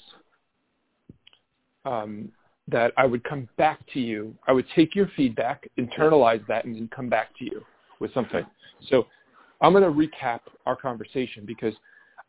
um, 1.86 2.32
that 2.68 2.92
I 2.98 3.06
would 3.06 3.24
come 3.24 3.48
back 3.58 3.80
to 3.94 4.00
you. 4.00 4.36
I 4.48 4.52
would 4.52 4.66
take 4.76 4.96
your 4.96 5.10
feedback, 5.16 5.70
internalize 5.78 6.46
that, 6.48 6.66
and 6.66 6.76
then 6.76 6.90
come 6.96 7.10
back 7.10 7.38
to 7.40 7.46
you 7.46 7.64
with 8.00 8.14
something. 8.14 8.46
So 8.90 9.08
I'm 9.62 9.74
going 9.74 9.84
to 9.84 9.90
recap 9.90 10.42
our 10.66 10.76
conversation 10.76 11.46
because 11.46 11.74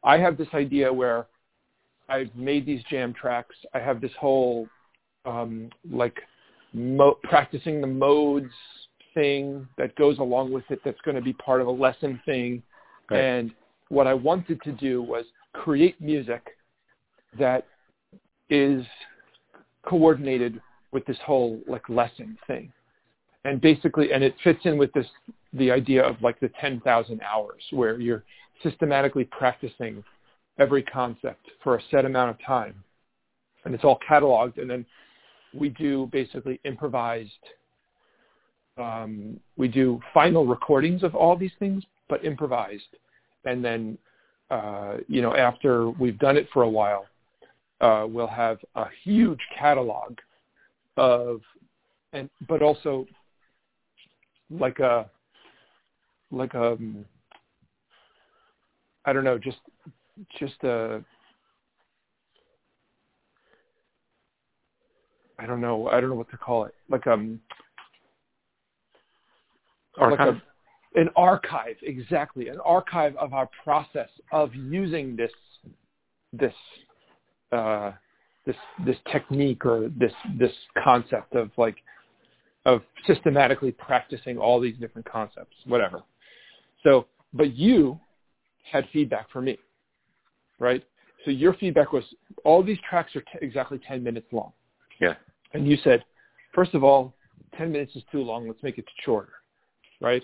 I 0.05 0.19
have 0.19 0.37
this 0.37 0.49
idea 0.55 0.93
where 0.93 1.27
I've 2.09 2.35
made 2.37 2.67
these 2.67 2.83
jam 2.89 3.13
tracks. 3.13 3.57
I 3.75 3.81
have 3.81 4.01
this 4.01 4.13
whole 4.19 4.69
um, 5.25 5.71
like 5.91 6.21
mo- 6.73 7.19
practicing 7.25 7.81
the 7.81 7.87
modes 7.87 8.53
thing 9.17 9.67
that 9.79 9.97
goes 9.97 10.19
along 10.19 10.53
with 10.53 10.65
it 10.69 10.79
that's 10.85 11.01
going 11.01 11.17
to 11.17 11.23
be 11.23 11.33
part 11.33 11.61
of 11.61 11.67
a 11.67 11.71
lesson 11.71 12.21
thing. 12.27 12.63
Right. 13.11 13.19
And 13.19 13.51
what 13.89 14.07
I 14.07 14.15
wanted 14.15 14.63
to 14.63 14.73
do 14.73 15.03
was 15.03 15.25
create 15.53 16.01
music 16.01 16.43
that 17.39 17.67
is 18.51 18.85
coordinated 19.87 20.61
with 20.93 21.05
this 21.07 21.17
whole 21.25 21.61
like 21.67 21.89
lesson 21.89 22.39
thing. 22.47 22.73
And 23.45 23.61
basically, 23.61 24.13
and 24.13 24.23
it 24.23 24.35
fits 24.45 24.61
in 24.65 24.77
with 24.77 24.93
this, 24.93 25.07
the 25.53 25.71
idea 25.71 26.03
of 26.03 26.21
like 26.21 26.39
the 26.41 26.51
10,000 26.61 27.21
hours 27.23 27.63
where 27.71 27.99
you're 27.99 28.25
systematically 28.63 29.25
practicing 29.25 30.05
every 30.59 30.83
concept 30.83 31.47
for 31.63 31.77
a 31.77 31.81
set 31.91 32.05
amount 32.05 32.31
of 32.31 32.37
time. 32.45 32.75
And 33.65 33.75
it's 33.75 33.85
all 33.85 33.99
cataloged. 34.09 34.61
And 34.61 34.69
then 34.69 34.85
we 35.55 35.71
do 35.71 36.09
basically 36.13 36.61
improvised 36.65 37.31
um, 38.79 39.41
we 39.57 39.69
do 39.69 40.01
final 40.13 40.47
recordings 40.47 41.03
of 41.03 41.15
all 41.15 41.37
these 41.37 41.53
things, 41.59 41.85
but 42.09 42.25
improvised. 42.25 42.97
And 43.45 43.65
then, 43.65 43.99
uh, 44.51 44.99
you 45.09 45.23
know, 45.23 45.35
after 45.35 45.91
we've 45.91 46.19
done 46.19 46.37
it 46.37 46.49
for 46.53 46.63
a 46.63 46.69
while, 46.69 47.07
uh, 47.81 48.07
we'll 48.09 48.27
have 48.27 48.59
a 48.75 48.87
huge 49.05 49.41
catalog 49.59 50.19
of, 50.97 51.41
and 52.13 52.31
but 52.49 52.63
also 52.63 53.07
like 54.51 54.79
a, 54.79 55.11
like 56.31 56.55
a, 56.55 56.73
um, 56.73 57.05
don't 59.13 59.25
know, 59.25 59.39
just 59.39 59.59
just 60.39 60.63
a 60.65 61.03
I 65.39 65.47
don't 65.47 65.61
know 65.61 65.89
I 65.89 66.01
don't 66.01 66.11
know 66.11 66.17
what 66.17 66.31
to 66.31 66.37
call 66.37 66.65
it 66.65 66.75
like 66.89 67.07
um 67.07 67.41
archive. 69.99 70.19
Like 70.19 70.37
a, 70.37 71.01
an 71.01 71.11
archive, 71.17 71.77
exactly, 71.83 72.49
an 72.49 72.59
archive 72.65 73.15
of 73.17 73.35
our 73.35 73.49
process 73.63 74.09
of 74.33 74.55
using 74.55 75.17
this 75.17 75.33
this 76.33 76.55
uh, 77.53 77.93
this 78.47 78.57
this 78.85 78.97
technique 79.11 79.65
or 79.67 79.91
this 79.97 80.13
this 80.39 80.53
concept 80.83 81.35
of 81.35 81.51
like 81.57 81.77
of 82.65 82.83
systematically 83.07 83.73
practicing 83.73 84.39
all 84.39 84.61
these 84.61 84.77
different 84.77 85.09
concepts, 85.09 85.55
whatever. 85.67 86.03
So, 86.83 87.07
but 87.33 87.55
you 87.55 88.01
had 88.71 88.89
feedback 88.93 89.31
for 89.31 89.41
me, 89.41 89.59
right? 90.59 90.83
So 91.25 91.31
your 91.31 91.55
feedback 91.55 91.93
was 91.93 92.05
all 92.45 92.63
these 92.63 92.79
tracks 92.89 93.15
are 93.15 93.21
t- 93.21 93.39
exactly 93.41 93.81
10 93.87 94.03
minutes 94.03 94.27
long. 94.33 94.53
Yeah. 95.01 95.15
And 95.55 95.67
you 95.67 95.77
said, 95.83 96.05
first 96.55 96.75
of 96.75 96.83
all, 96.83 97.15
10 97.57 97.71
minutes 97.71 97.95
is 97.95 98.03
too 98.11 98.21
long. 98.21 98.47
Let's 98.47 98.63
make 98.63 98.79
it 98.79 98.85
shorter 99.05 99.33
right? 100.01 100.23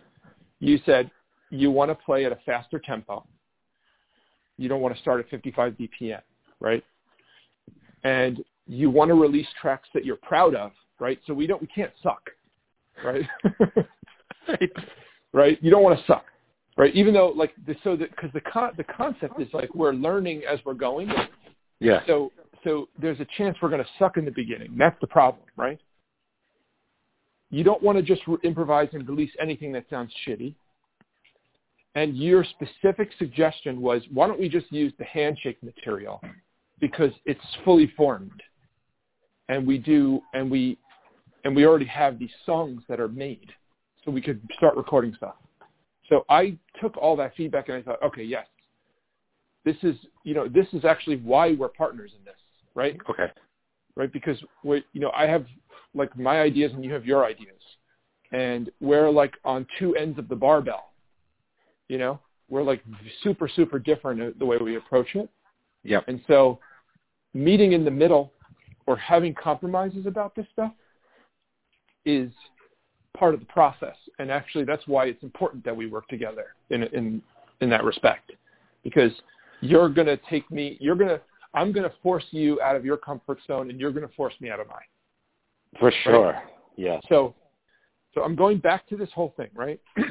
You 0.61 0.79
said 0.87 1.11
you 1.51 1.71
want 1.71 1.91
to 1.91 1.95
play 1.95 2.25
at 2.25 2.33
a 2.33 2.39
faster 2.47 2.79
tempo. 2.79 3.25
You 4.59 4.69
don't 4.69 4.81
want 4.81 4.95
to 4.95 5.01
start 5.01 5.21
at 5.21 5.29
55 5.29 5.75
BPM, 5.75 6.21
right? 6.61 6.85
And 8.05 8.43
you 8.67 8.91
want 8.91 9.09
to 9.09 9.15
release 9.15 9.47
tracks 9.61 9.89
that 9.95 10.05
you're 10.05 10.17
proud 10.17 10.55
of, 10.55 10.73
right? 11.01 11.19
So 11.27 11.35
we 11.35 11.47
don't, 11.47 11.61
we 11.61 11.67
can't 11.69 11.93
suck, 12.03 12.31
right? 13.05 13.25
right. 14.49 14.73
right? 15.33 15.59
You 15.63 15.71
don't 15.71 15.83
want 15.83 15.99
to 15.99 16.07
suck, 16.07 16.25
right? 16.77 16.95
Even 16.95 17.15
though 17.15 17.29
like 17.29 17.53
the, 17.67 17.75
so 17.83 17.97
that 17.97 18.11
because 18.11 18.31
the 18.33 18.41
con- 18.41 18.73
the 18.77 18.85
concept 18.85 19.41
is 19.41 19.49
like 19.53 19.75
we're 19.75 19.93
learning 19.93 20.43
as 20.49 20.59
we're 20.65 20.75
going. 20.75 21.11
Yeah. 21.81 22.01
So 22.07 22.33
so 22.65 22.89
there's 23.01 23.21
a 23.21 23.27
chance 23.37 23.57
we're 23.61 23.71
going 23.71 23.83
to 23.83 23.91
suck 23.99 24.17
in 24.17 24.25
the 24.25 24.31
beginning. 24.31 24.75
That's 24.79 24.99
the 25.01 25.07
problem, 25.07 25.45
right? 25.57 25.81
You 27.53 27.63
don't 27.63 27.83
want 27.83 27.99
to 27.99 28.03
just 28.03 28.23
improvise 28.43 28.89
and 28.95 29.07
release 29.07 29.31
anything 29.39 29.73
that 29.73 29.85
sounds 29.91 30.11
shitty. 30.27 30.55
And 31.95 32.17
your 32.17 32.45
specific 32.45 33.11
suggestion 33.19 33.83
was, 33.83 34.01
why 34.11 34.27
don't 34.27 34.41
we 34.41 34.49
just 34.49 34.73
use 34.73 34.91
the 34.99 35.05
handshake 35.05 35.63
material 35.63 36.23
because 36.81 37.11
it's 37.27 37.45
fully 37.63 37.93
formed, 37.95 38.43
and 39.51 39.67
we 39.67 39.77
do, 39.77 40.23
and 40.33 40.51
we, 40.51 40.79
and 41.45 41.55
we 41.55 41.67
already 41.67 41.85
have 41.85 42.19
these 42.19 42.31
songs 42.47 42.83
that 42.89 42.99
are 42.99 43.09
made, 43.09 43.51
so 44.03 44.11
we 44.11 44.23
could 44.23 44.41
start 44.57 44.75
recording 44.75 45.15
stuff. 45.15 45.35
So 46.09 46.25
I 46.31 46.57
took 46.81 46.97
all 46.97 47.15
that 47.17 47.37
feedback 47.37 47.69
and 47.69 47.77
I 47.77 47.83
thought, 47.83 48.03
okay, 48.03 48.25
yes, 48.25 48.47
this 49.67 49.77
is, 49.83 49.95
you 50.25 50.33
know, 50.33 50.49
this 50.49 50.67
is 50.73 50.87
actually 50.87 51.17
why 51.17 51.53
we're 51.53 51.69
partners 51.69 52.13
in 52.19 52.25
this, 52.25 52.35
right? 52.75 52.99
Okay. 53.11 53.27
Right, 53.95 54.11
because 54.11 54.43
we, 54.65 54.83
you 54.95 55.03
know, 55.03 55.11
I 55.15 55.27
have 55.27 55.45
like 55.95 56.17
my 56.19 56.41
ideas 56.41 56.73
and 56.73 56.85
you 56.85 56.93
have 56.93 57.05
your 57.05 57.25
ideas. 57.25 57.61
And 58.33 58.71
we're 58.81 59.11
like 59.11 59.35
on 59.45 59.67
two 59.79 59.95
ends 59.97 60.19
of 60.19 60.29
the 60.29 60.37
barbell. 60.37 60.93
You 61.89 61.99
know, 61.99 62.21
we're 62.49 62.63
like 62.63 62.83
super, 63.23 63.49
super 63.49 63.79
different 63.79 64.39
the 64.39 64.47
way 64.47 64.57
we 64.57 64.77
approach 64.77 65.15
it. 65.15 65.29
Yeah. 65.85 66.01
And 66.07 66.21
so 66.27 66.59
meeting 67.35 67.73
in 67.73 67.85
the 67.85 67.91
middle 67.91 68.33
or 68.87 68.97
having 68.97 69.35
compromises 69.35 70.07
about 70.07 70.35
this 70.35 70.47
stuff 70.53 70.73
is 72.05 72.31
part 73.17 73.35
of 73.35 73.41
the 73.41 73.47
process. 73.47 73.97
And 74.19 74.31
actually 74.31 74.65
that's 74.65 74.87
why 74.87 75.07
it's 75.07 75.23
important 75.23 75.65
that 75.65 75.77
we 75.77 75.87
work 75.87 76.09
together 76.09 76.47
in, 76.71 76.85
in, 76.85 77.23
in 77.61 77.71
that 77.71 77.85
respect. 77.85 78.33
Because 78.83 79.13
you're 79.61 79.89
going 79.89 80.09
to 80.09 80.19
take 80.29 80.51
me, 80.51 80.77
you're 80.81 80.97
going 80.97 81.11
to, 81.11 81.21
I'm 81.55 81.73
going 81.73 81.89
to 81.89 81.95
force 82.03 82.25
you 82.31 82.61
out 82.63 82.77
of 82.77 82.85
your 82.85 82.97
comfort 82.97 83.39
zone 83.47 83.71
and 83.71 83.79
you're 83.79 83.93
going 83.93 84.07
to 84.07 84.15
force 84.15 84.35
me 84.41 84.51
out 84.51 84.59
of 84.59 84.67
mine. 84.67 84.79
For 85.79 85.93
sure. 86.05 86.33
Right? 86.33 86.43
Yeah. 86.77 87.01
So, 87.09 87.35
so 88.15 88.23
I'm 88.23 88.37
going 88.37 88.59
back 88.59 88.89
to 88.89 88.97
this 88.97 89.11
whole 89.15 89.35
thing, 89.37 89.49
right? 89.55 89.81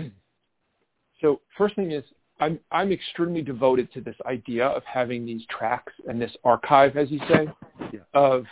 so 1.22 1.42
first 1.58 1.76
thing 1.76 1.92
is 1.92 2.04
I'm 2.40 2.60
I'm 2.72 2.92
extremely 2.92 3.44
devoted 3.44 3.94
to 3.94 4.02
this 4.02 4.16
idea 4.26 4.66
of 4.66 4.84
having 4.84 5.26
these 5.26 5.44
tracks 5.50 5.94
and 6.08 6.20
this 6.20 6.36
archive, 6.44 6.98
as 6.98 7.12
you 7.12 7.20
say, 7.30 7.48
yeah. 7.94 8.00
of 8.14 8.46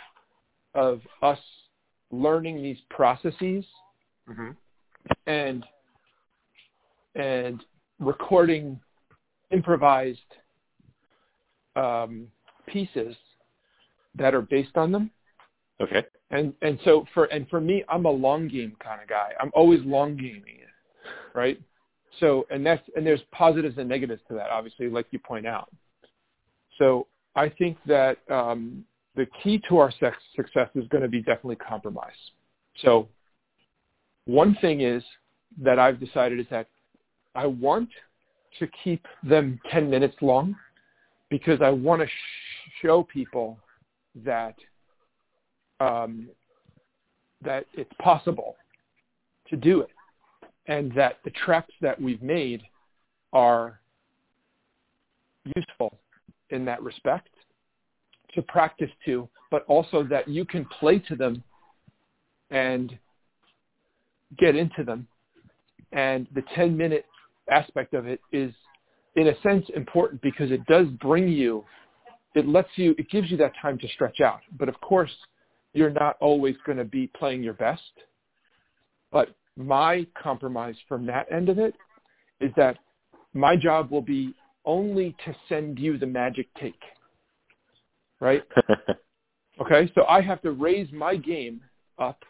of 0.74 1.00
us 1.22 1.38
learning 2.12 2.62
these 2.62 2.78
processes 2.88 3.64
mm-hmm. 4.28 4.50
and 5.26 5.64
and 7.16 7.64
recording 7.98 8.78
improvised 9.50 10.18
um, 11.74 12.28
pieces 12.66 13.16
that 14.14 14.34
are 14.34 14.42
based 14.42 14.76
on 14.76 14.92
them. 14.92 15.10
Okay. 15.80 16.04
And 16.30 16.54
and 16.62 16.78
so 16.84 17.06
for 17.12 17.24
and 17.26 17.48
for 17.48 17.60
me, 17.60 17.84
I'm 17.88 18.04
a 18.06 18.10
long 18.10 18.48
game 18.48 18.76
kind 18.82 19.02
of 19.02 19.08
guy. 19.08 19.32
I'm 19.40 19.50
always 19.54 19.80
long 19.84 20.16
gaming 20.16 20.58
it, 20.60 21.08
right? 21.34 21.60
So 22.20 22.46
and 22.50 22.64
that's 22.64 22.82
and 22.96 23.06
there's 23.06 23.22
positives 23.32 23.78
and 23.78 23.88
negatives 23.88 24.22
to 24.28 24.34
that, 24.34 24.50
obviously, 24.50 24.88
like 24.88 25.06
you 25.10 25.18
point 25.18 25.46
out. 25.46 25.70
So 26.78 27.06
I 27.36 27.48
think 27.48 27.76
that 27.86 28.18
um, 28.30 28.84
the 29.16 29.26
key 29.42 29.60
to 29.68 29.78
our 29.78 29.92
success 29.92 30.68
is 30.74 30.86
going 30.88 31.02
to 31.02 31.08
be 31.08 31.18
definitely 31.18 31.56
compromise. 31.56 32.12
So 32.82 33.08
one 34.24 34.56
thing 34.60 34.80
is 34.80 35.02
that 35.62 35.78
I've 35.78 36.00
decided 36.00 36.38
is 36.38 36.46
that 36.50 36.68
I 37.34 37.46
want 37.46 37.88
to 38.58 38.68
keep 38.82 39.06
them 39.22 39.60
10 39.70 39.88
minutes 39.90 40.16
long 40.20 40.56
because 41.28 41.60
I 41.62 41.70
want 41.70 42.02
to 42.02 42.06
sh- 42.06 42.70
show 42.82 43.02
people 43.02 43.58
that 44.24 44.54
um, 45.80 46.28
that 47.42 47.66
it's 47.74 47.90
possible 48.00 48.56
to 49.48 49.56
do 49.56 49.80
it 49.80 49.90
and 50.66 50.92
that 50.94 51.18
the 51.24 51.30
tracks 51.30 51.72
that 51.80 52.00
we've 52.00 52.22
made 52.22 52.62
are 53.32 53.80
useful 55.56 55.98
in 56.50 56.64
that 56.64 56.82
respect 56.82 57.28
to 58.34 58.42
practice 58.42 58.90
to, 59.04 59.28
but 59.50 59.64
also 59.66 60.04
that 60.04 60.28
you 60.28 60.44
can 60.44 60.64
play 60.78 60.98
to 60.98 61.16
them 61.16 61.42
and 62.50 62.96
get 64.38 64.54
into 64.54 64.84
them. 64.84 65.06
And 65.92 66.26
the 66.34 66.42
10 66.54 66.76
minute 66.76 67.06
aspect 67.50 67.94
of 67.94 68.06
it 68.06 68.20
is 68.32 68.52
in 69.16 69.28
a 69.28 69.40
sense 69.40 69.66
important 69.74 70.22
because 70.22 70.52
it 70.52 70.64
does 70.66 70.86
bring 71.00 71.28
you, 71.28 71.64
it 72.34 72.46
lets 72.46 72.68
you, 72.76 72.94
it 72.96 73.10
gives 73.10 73.30
you 73.30 73.36
that 73.38 73.52
time 73.60 73.78
to 73.78 73.88
stretch 73.88 74.20
out. 74.20 74.40
But 74.56 74.68
of 74.68 74.80
course, 74.80 75.10
you're 75.72 75.90
not 75.90 76.16
always 76.20 76.56
going 76.66 76.78
to 76.78 76.84
be 76.84 77.06
playing 77.06 77.42
your 77.42 77.54
best. 77.54 77.82
But 79.12 79.34
my 79.56 80.06
compromise 80.20 80.76
from 80.88 81.06
that 81.06 81.30
end 81.30 81.48
of 81.48 81.58
it 81.58 81.74
is 82.40 82.50
that 82.56 82.78
my 83.34 83.56
job 83.56 83.90
will 83.90 84.02
be 84.02 84.34
only 84.64 85.14
to 85.24 85.34
send 85.48 85.78
you 85.78 85.98
the 85.98 86.06
magic 86.06 86.48
take. 86.60 86.80
Right? 88.20 88.42
okay? 89.60 89.90
So 89.94 90.04
I 90.04 90.20
have 90.20 90.42
to 90.42 90.52
raise 90.52 90.90
my 90.92 91.16
game 91.16 91.60
up 91.98 92.22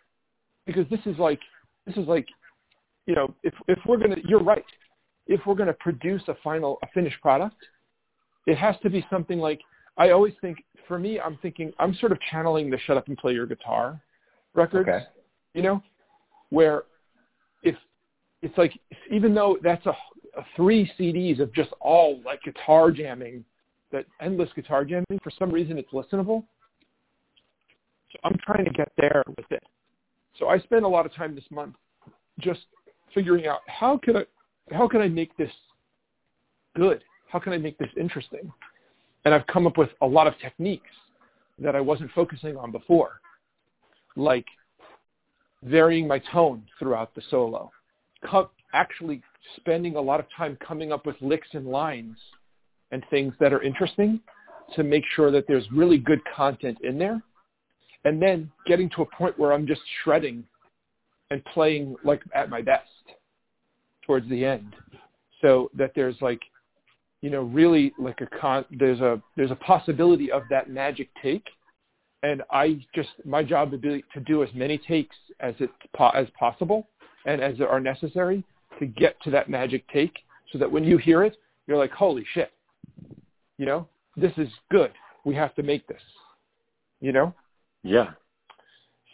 because 0.66 0.86
this 0.90 1.00
is 1.06 1.18
like 1.18 1.40
this 1.86 1.96
is 1.96 2.06
like 2.06 2.26
you 3.06 3.14
know, 3.14 3.34
if 3.42 3.54
if 3.66 3.78
we're 3.86 3.96
going 3.96 4.14
to 4.14 4.20
you're 4.28 4.42
right. 4.42 4.64
If 5.26 5.40
we're 5.46 5.54
going 5.54 5.68
to 5.68 5.74
produce 5.74 6.22
a 6.28 6.34
final 6.42 6.78
a 6.82 6.88
finished 6.94 7.20
product, 7.20 7.56
it 8.46 8.56
has 8.56 8.74
to 8.82 8.90
be 8.90 9.04
something 9.10 9.38
like 9.38 9.60
I 10.00 10.12
always 10.12 10.32
think 10.40 10.64
for 10.88 10.98
me 10.98 11.20
I'm 11.20 11.38
thinking 11.42 11.72
I'm 11.78 11.94
sort 11.96 12.10
of 12.10 12.18
channeling 12.30 12.70
the 12.70 12.78
shut 12.78 12.96
up 12.96 13.08
and 13.08 13.18
play 13.18 13.34
your 13.34 13.46
guitar 13.46 14.00
records. 14.54 14.88
Okay. 14.88 15.04
You 15.52 15.62
know, 15.62 15.82
where 16.48 16.84
if 17.62 17.76
it's 18.40 18.56
like 18.56 18.72
even 19.10 19.34
though 19.34 19.58
that's 19.62 19.84
a, 19.84 19.90
a 19.90 20.44
three 20.56 20.90
CDs 20.98 21.38
of 21.38 21.52
just 21.52 21.68
all 21.80 22.18
like 22.24 22.42
guitar 22.42 22.90
jamming, 22.90 23.44
that 23.92 24.06
endless 24.22 24.48
guitar 24.56 24.86
jamming, 24.86 25.20
for 25.22 25.30
some 25.38 25.50
reason 25.50 25.76
it's 25.76 25.90
listenable. 25.92 26.44
So 28.12 28.18
I'm 28.24 28.38
trying 28.42 28.64
to 28.64 28.70
get 28.70 28.90
there 28.96 29.22
with 29.26 29.52
it. 29.52 29.62
So 30.38 30.48
I 30.48 30.58
spent 30.60 30.86
a 30.86 30.88
lot 30.88 31.04
of 31.04 31.14
time 31.14 31.34
this 31.34 31.44
month 31.50 31.74
just 32.40 32.60
figuring 33.14 33.46
out 33.46 33.60
how 33.66 33.98
can 33.98 34.16
I 34.16 34.24
how 34.72 34.88
can 34.88 35.02
I 35.02 35.08
make 35.08 35.36
this 35.36 35.52
good? 36.74 37.04
How 37.30 37.38
can 37.38 37.52
I 37.52 37.58
make 37.58 37.76
this 37.76 37.90
interesting? 37.98 38.50
And 39.24 39.34
I've 39.34 39.46
come 39.46 39.66
up 39.66 39.76
with 39.76 39.90
a 40.00 40.06
lot 40.06 40.26
of 40.26 40.34
techniques 40.38 40.90
that 41.58 41.76
I 41.76 41.80
wasn't 41.80 42.10
focusing 42.12 42.56
on 42.56 42.72
before, 42.72 43.20
like 44.16 44.46
varying 45.62 46.08
my 46.08 46.18
tone 46.32 46.62
throughout 46.78 47.14
the 47.14 47.22
solo, 47.30 47.70
actually 48.72 49.22
spending 49.56 49.96
a 49.96 50.00
lot 50.00 50.20
of 50.20 50.26
time 50.36 50.56
coming 50.66 50.92
up 50.92 51.06
with 51.06 51.16
licks 51.20 51.48
and 51.52 51.66
lines 51.66 52.16
and 52.92 53.04
things 53.10 53.34
that 53.40 53.52
are 53.52 53.62
interesting 53.62 54.20
to 54.74 54.82
make 54.82 55.04
sure 55.14 55.30
that 55.30 55.44
there's 55.48 55.66
really 55.72 55.98
good 55.98 56.20
content 56.34 56.78
in 56.82 56.98
there. 56.98 57.20
And 58.04 58.20
then 58.20 58.50
getting 58.66 58.88
to 58.90 59.02
a 59.02 59.06
point 59.06 59.38
where 59.38 59.52
I'm 59.52 59.66
just 59.66 59.82
shredding 60.02 60.44
and 61.30 61.44
playing 61.46 61.96
like 62.04 62.22
at 62.34 62.48
my 62.48 62.62
best 62.62 62.88
towards 64.06 64.28
the 64.30 64.44
end 64.44 64.74
so 65.40 65.70
that 65.74 65.92
there's 65.94 66.16
like 66.20 66.40
you 67.22 67.30
know 67.30 67.42
really 67.42 67.92
like 67.98 68.20
a 68.20 68.26
con 68.40 68.64
there's 68.70 69.00
a 69.00 69.20
there's 69.36 69.50
a 69.50 69.56
possibility 69.56 70.30
of 70.30 70.42
that 70.50 70.70
magic 70.70 71.08
take. 71.22 71.44
And 72.22 72.42
I 72.50 72.78
just 72.94 73.08
my 73.24 73.42
job 73.42 73.70
would 73.70 73.80
be 73.80 74.04
to 74.12 74.20
do 74.20 74.42
as 74.42 74.50
many 74.54 74.78
takes 74.78 75.16
as 75.40 75.54
it 75.58 75.70
as 76.14 76.26
possible 76.38 76.88
and 77.26 77.40
as 77.40 77.60
are 77.60 77.80
necessary 77.80 78.44
to 78.78 78.86
get 78.86 79.20
to 79.22 79.30
that 79.30 79.48
magic 79.48 79.88
take 79.92 80.18
so 80.52 80.58
that 80.58 80.70
when 80.70 80.84
you 80.84 80.98
hear 80.98 81.22
it 81.22 81.36
you're 81.66 81.78
like 81.78 81.92
holy 81.92 82.24
shit. 82.34 82.52
You 83.58 83.66
know 83.66 83.88
this 84.16 84.32
is 84.36 84.48
good. 84.70 84.92
We 85.24 85.34
have 85.34 85.54
to 85.54 85.62
make 85.62 85.86
this 85.86 86.02
you 87.00 87.12
know? 87.12 87.34
Yeah. 87.82 88.10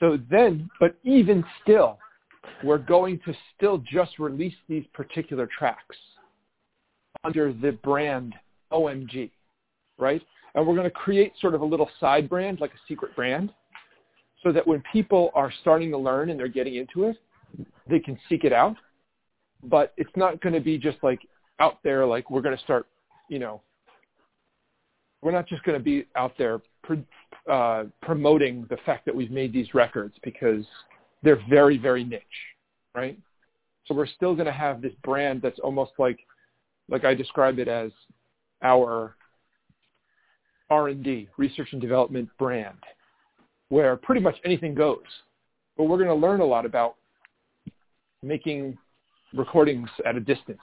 So 0.00 0.18
then 0.30 0.68
but 0.80 0.96
even 1.04 1.44
still 1.62 1.98
we're 2.64 2.78
going 2.78 3.20
to 3.26 3.34
still 3.56 3.78
just 3.78 4.18
release 4.18 4.54
these 4.68 4.84
particular 4.92 5.48
tracks 5.58 5.96
under 7.26 7.52
the 7.52 7.72
brand 7.72 8.34
OMG 8.72 9.30
right 9.98 10.22
and 10.56 10.66
we're 10.66 10.74
going 10.74 10.84
to 10.84 10.90
create 10.90 11.32
sort 11.38 11.54
of 11.54 11.60
a 11.60 11.64
little 11.64 11.88
side 12.00 12.28
brand, 12.28 12.60
like 12.60 12.72
a 12.72 12.80
secret 12.88 13.14
brand, 13.14 13.52
so 14.42 14.50
that 14.50 14.66
when 14.66 14.82
people 14.90 15.30
are 15.34 15.52
starting 15.60 15.90
to 15.90 15.98
learn 15.98 16.30
and 16.30 16.40
they're 16.40 16.48
getting 16.48 16.76
into 16.76 17.04
it, 17.04 17.16
they 17.88 18.00
can 18.00 18.18
seek 18.28 18.42
it 18.42 18.54
out. 18.54 18.74
But 19.62 19.92
it's 19.98 20.10
not 20.16 20.40
going 20.40 20.54
to 20.54 20.60
be 20.60 20.78
just 20.78 20.96
like 21.02 21.20
out 21.60 21.78
there, 21.84 22.06
like 22.06 22.30
we're 22.30 22.40
going 22.40 22.56
to 22.56 22.62
start, 22.62 22.86
you 23.28 23.38
know, 23.38 23.60
we're 25.20 25.30
not 25.30 25.46
just 25.46 25.62
going 25.62 25.78
to 25.78 25.84
be 25.84 26.06
out 26.16 26.32
there 26.38 26.60
pr- 26.82 27.50
uh, 27.50 27.84
promoting 28.00 28.66
the 28.70 28.78
fact 28.86 29.04
that 29.04 29.14
we've 29.14 29.30
made 29.30 29.52
these 29.52 29.74
records 29.74 30.14
because 30.22 30.64
they're 31.22 31.42
very, 31.50 31.76
very 31.76 32.02
niche, 32.02 32.22
right? 32.94 33.18
So 33.86 33.94
we're 33.94 34.06
still 34.06 34.34
going 34.34 34.46
to 34.46 34.52
have 34.52 34.80
this 34.80 34.92
brand 35.04 35.42
that's 35.42 35.58
almost 35.58 35.92
like, 35.98 36.18
like 36.88 37.04
I 37.04 37.14
describe 37.14 37.58
it 37.58 37.68
as 37.68 37.90
our 38.62 39.16
R&D, 40.70 41.28
research 41.36 41.68
and 41.72 41.80
development 41.80 42.28
brand, 42.38 42.78
where 43.68 43.96
pretty 43.96 44.20
much 44.20 44.36
anything 44.44 44.74
goes. 44.74 44.98
But 45.76 45.84
we're 45.84 45.98
going 45.98 46.08
to 46.08 46.14
learn 46.14 46.40
a 46.40 46.44
lot 46.44 46.64
about 46.64 46.96
making 48.22 48.76
recordings 49.34 49.88
at 50.04 50.16
a 50.16 50.20
distance. 50.20 50.60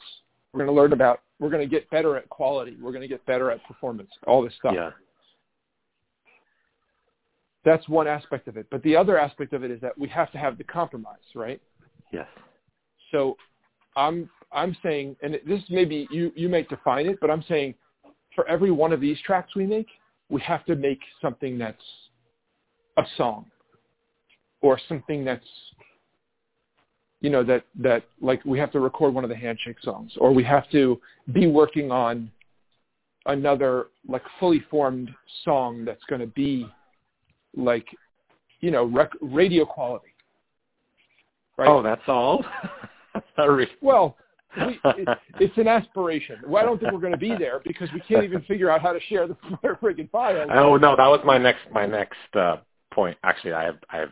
We're 0.51 0.65
going 0.65 0.75
to 0.75 0.81
learn 0.81 0.93
about, 0.93 1.21
we're 1.39 1.49
going 1.49 1.67
to 1.67 1.69
get 1.69 1.89
better 1.89 2.17
at 2.17 2.27
quality. 2.29 2.77
We're 2.81 2.91
going 2.91 3.01
to 3.01 3.07
get 3.07 3.25
better 3.25 3.51
at 3.51 3.63
performance, 3.65 4.09
all 4.27 4.41
this 4.41 4.53
stuff. 4.59 4.73
Yeah. 4.75 4.91
That's 7.65 7.88
one 7.88 8.07
aspect 8.07 8.47
of 8.47 8.57
it. 8.57 8.67
But 8.69 8.83
the 8.83 8.95
other 8.95 9.17
aspect 9.17 9.53
of 9.53 9.63
it 9.63 9.71
is 9.71 9.79
that 9.81 9.97
we 9.97 10.09
have 10.09 10.31
to 10.33 10.38
have 10.38 10.57
the 10.57 10.65
compromise, 10.65 11.15
right? 11.33 11.62
Yes. 12.12 12.27
So 13.12 13.38
I'm 13.95 14.29
I'm 14.54 14.76
saying, 14.84 15.16
and 15.22 15.39
this 15.48 15.62
maybe 15.70 16.08
you 16.12 16.32
you 16.36 16.50
may 16.50 16.63
define 16.63 17.08
it, 17.08 17.18
but 17.22 17.30
I'm 17.30 17.44
saying 17.48 17.76
for 18.36 18.48
every 18.48 18.72
one 18.72 18.94
of 18.94 19.02
these 19.02 19.18
tracks 19.26 19.56
we 19.56 19.66
make, 19.66 19.88
we 20.30 20.42
have 20.42 20.66
to 20.66 20.76
make 20.76 21.00
something 21.22 21.58
that's 21.58 21.84
a 22.98 23.04
song 23.18 23.46
or 24.62 24.80
something 24.88 25.24
that's 25.26 25.46
you 27.22 27.30
know 27.30 27.44
that 27.44 27.66
that 27.76 28.04
like 28.22 28.44
we 28.46 28.60
have 28.60 28.72
to 28.72 28.80
record 28.80 29.13
one 29.13 29.24
of 29.24 29.30
the 29.30 29.36
handshake 29.36 29.78
songs 29.82 30.12
or 30.18 30.32
we 30.32 30.44
have 30.44 30.70
to 30.72 31.00
be 31.32 31.48
working 31.48 31.92
on 31.92 32.30
another 33.26 33.88
like 34.08 34.24
fully 34.39 34.63
formed 34.70 35.10
song 35.44 35.86
that's 35.86 36.04
going 36.10 36.22
to 36.22 36.28
be 36.28 36.68
like 37.56 37.86
you 38.60 38.72
know 38.72 38.86
rec- 38.86 39.13
radio 39.22 39.66
quality. 39.66 40.08
Right? 41.58 41.70
Oh 41.70 41.82
that's 41.82 42.02
all? 42.08 42.44
Well 43.82 44.18
we, 44.58 44.80
it, 44.86 45.08
it's 45.39 45.58
an 45.58 45.68
aspiration. 45.68 46.38
Well, 46.46 46.62
I 46.62 46.66
don't 46.66 46.80
think 46.80 46.94
we're 46.94 47.00
going 47.00 47.12
to 47.13 47.18
be 47.18 47.36
there 47.38 47.62
because 47.66 47.89
we 47.94 48.00
can't 48.02 48.24
even 48.24 48.42
figure 48.44 48.70
out 48.70 48.82
how 48.82 48.94
to 48.94 49.00
share 49.10 49.28
the 49.28 49.36
freaking 49.63 50.10
file. 50.10 50.46
Oh 50.52 50.78
no, 50.78 50.96
that 50.96 51.08
was 51.08 51.22
my 51.26 51.38
next 51.38 51.62
my 51.72 51.86
next 51.86 52.18
uh, 52.36 52.58
point. 52.94 53.18
Actually, 53.24 53.54
I 53.54 53.63
have 53.63 53.78
I 53.89 53.98
have 53.98 54.12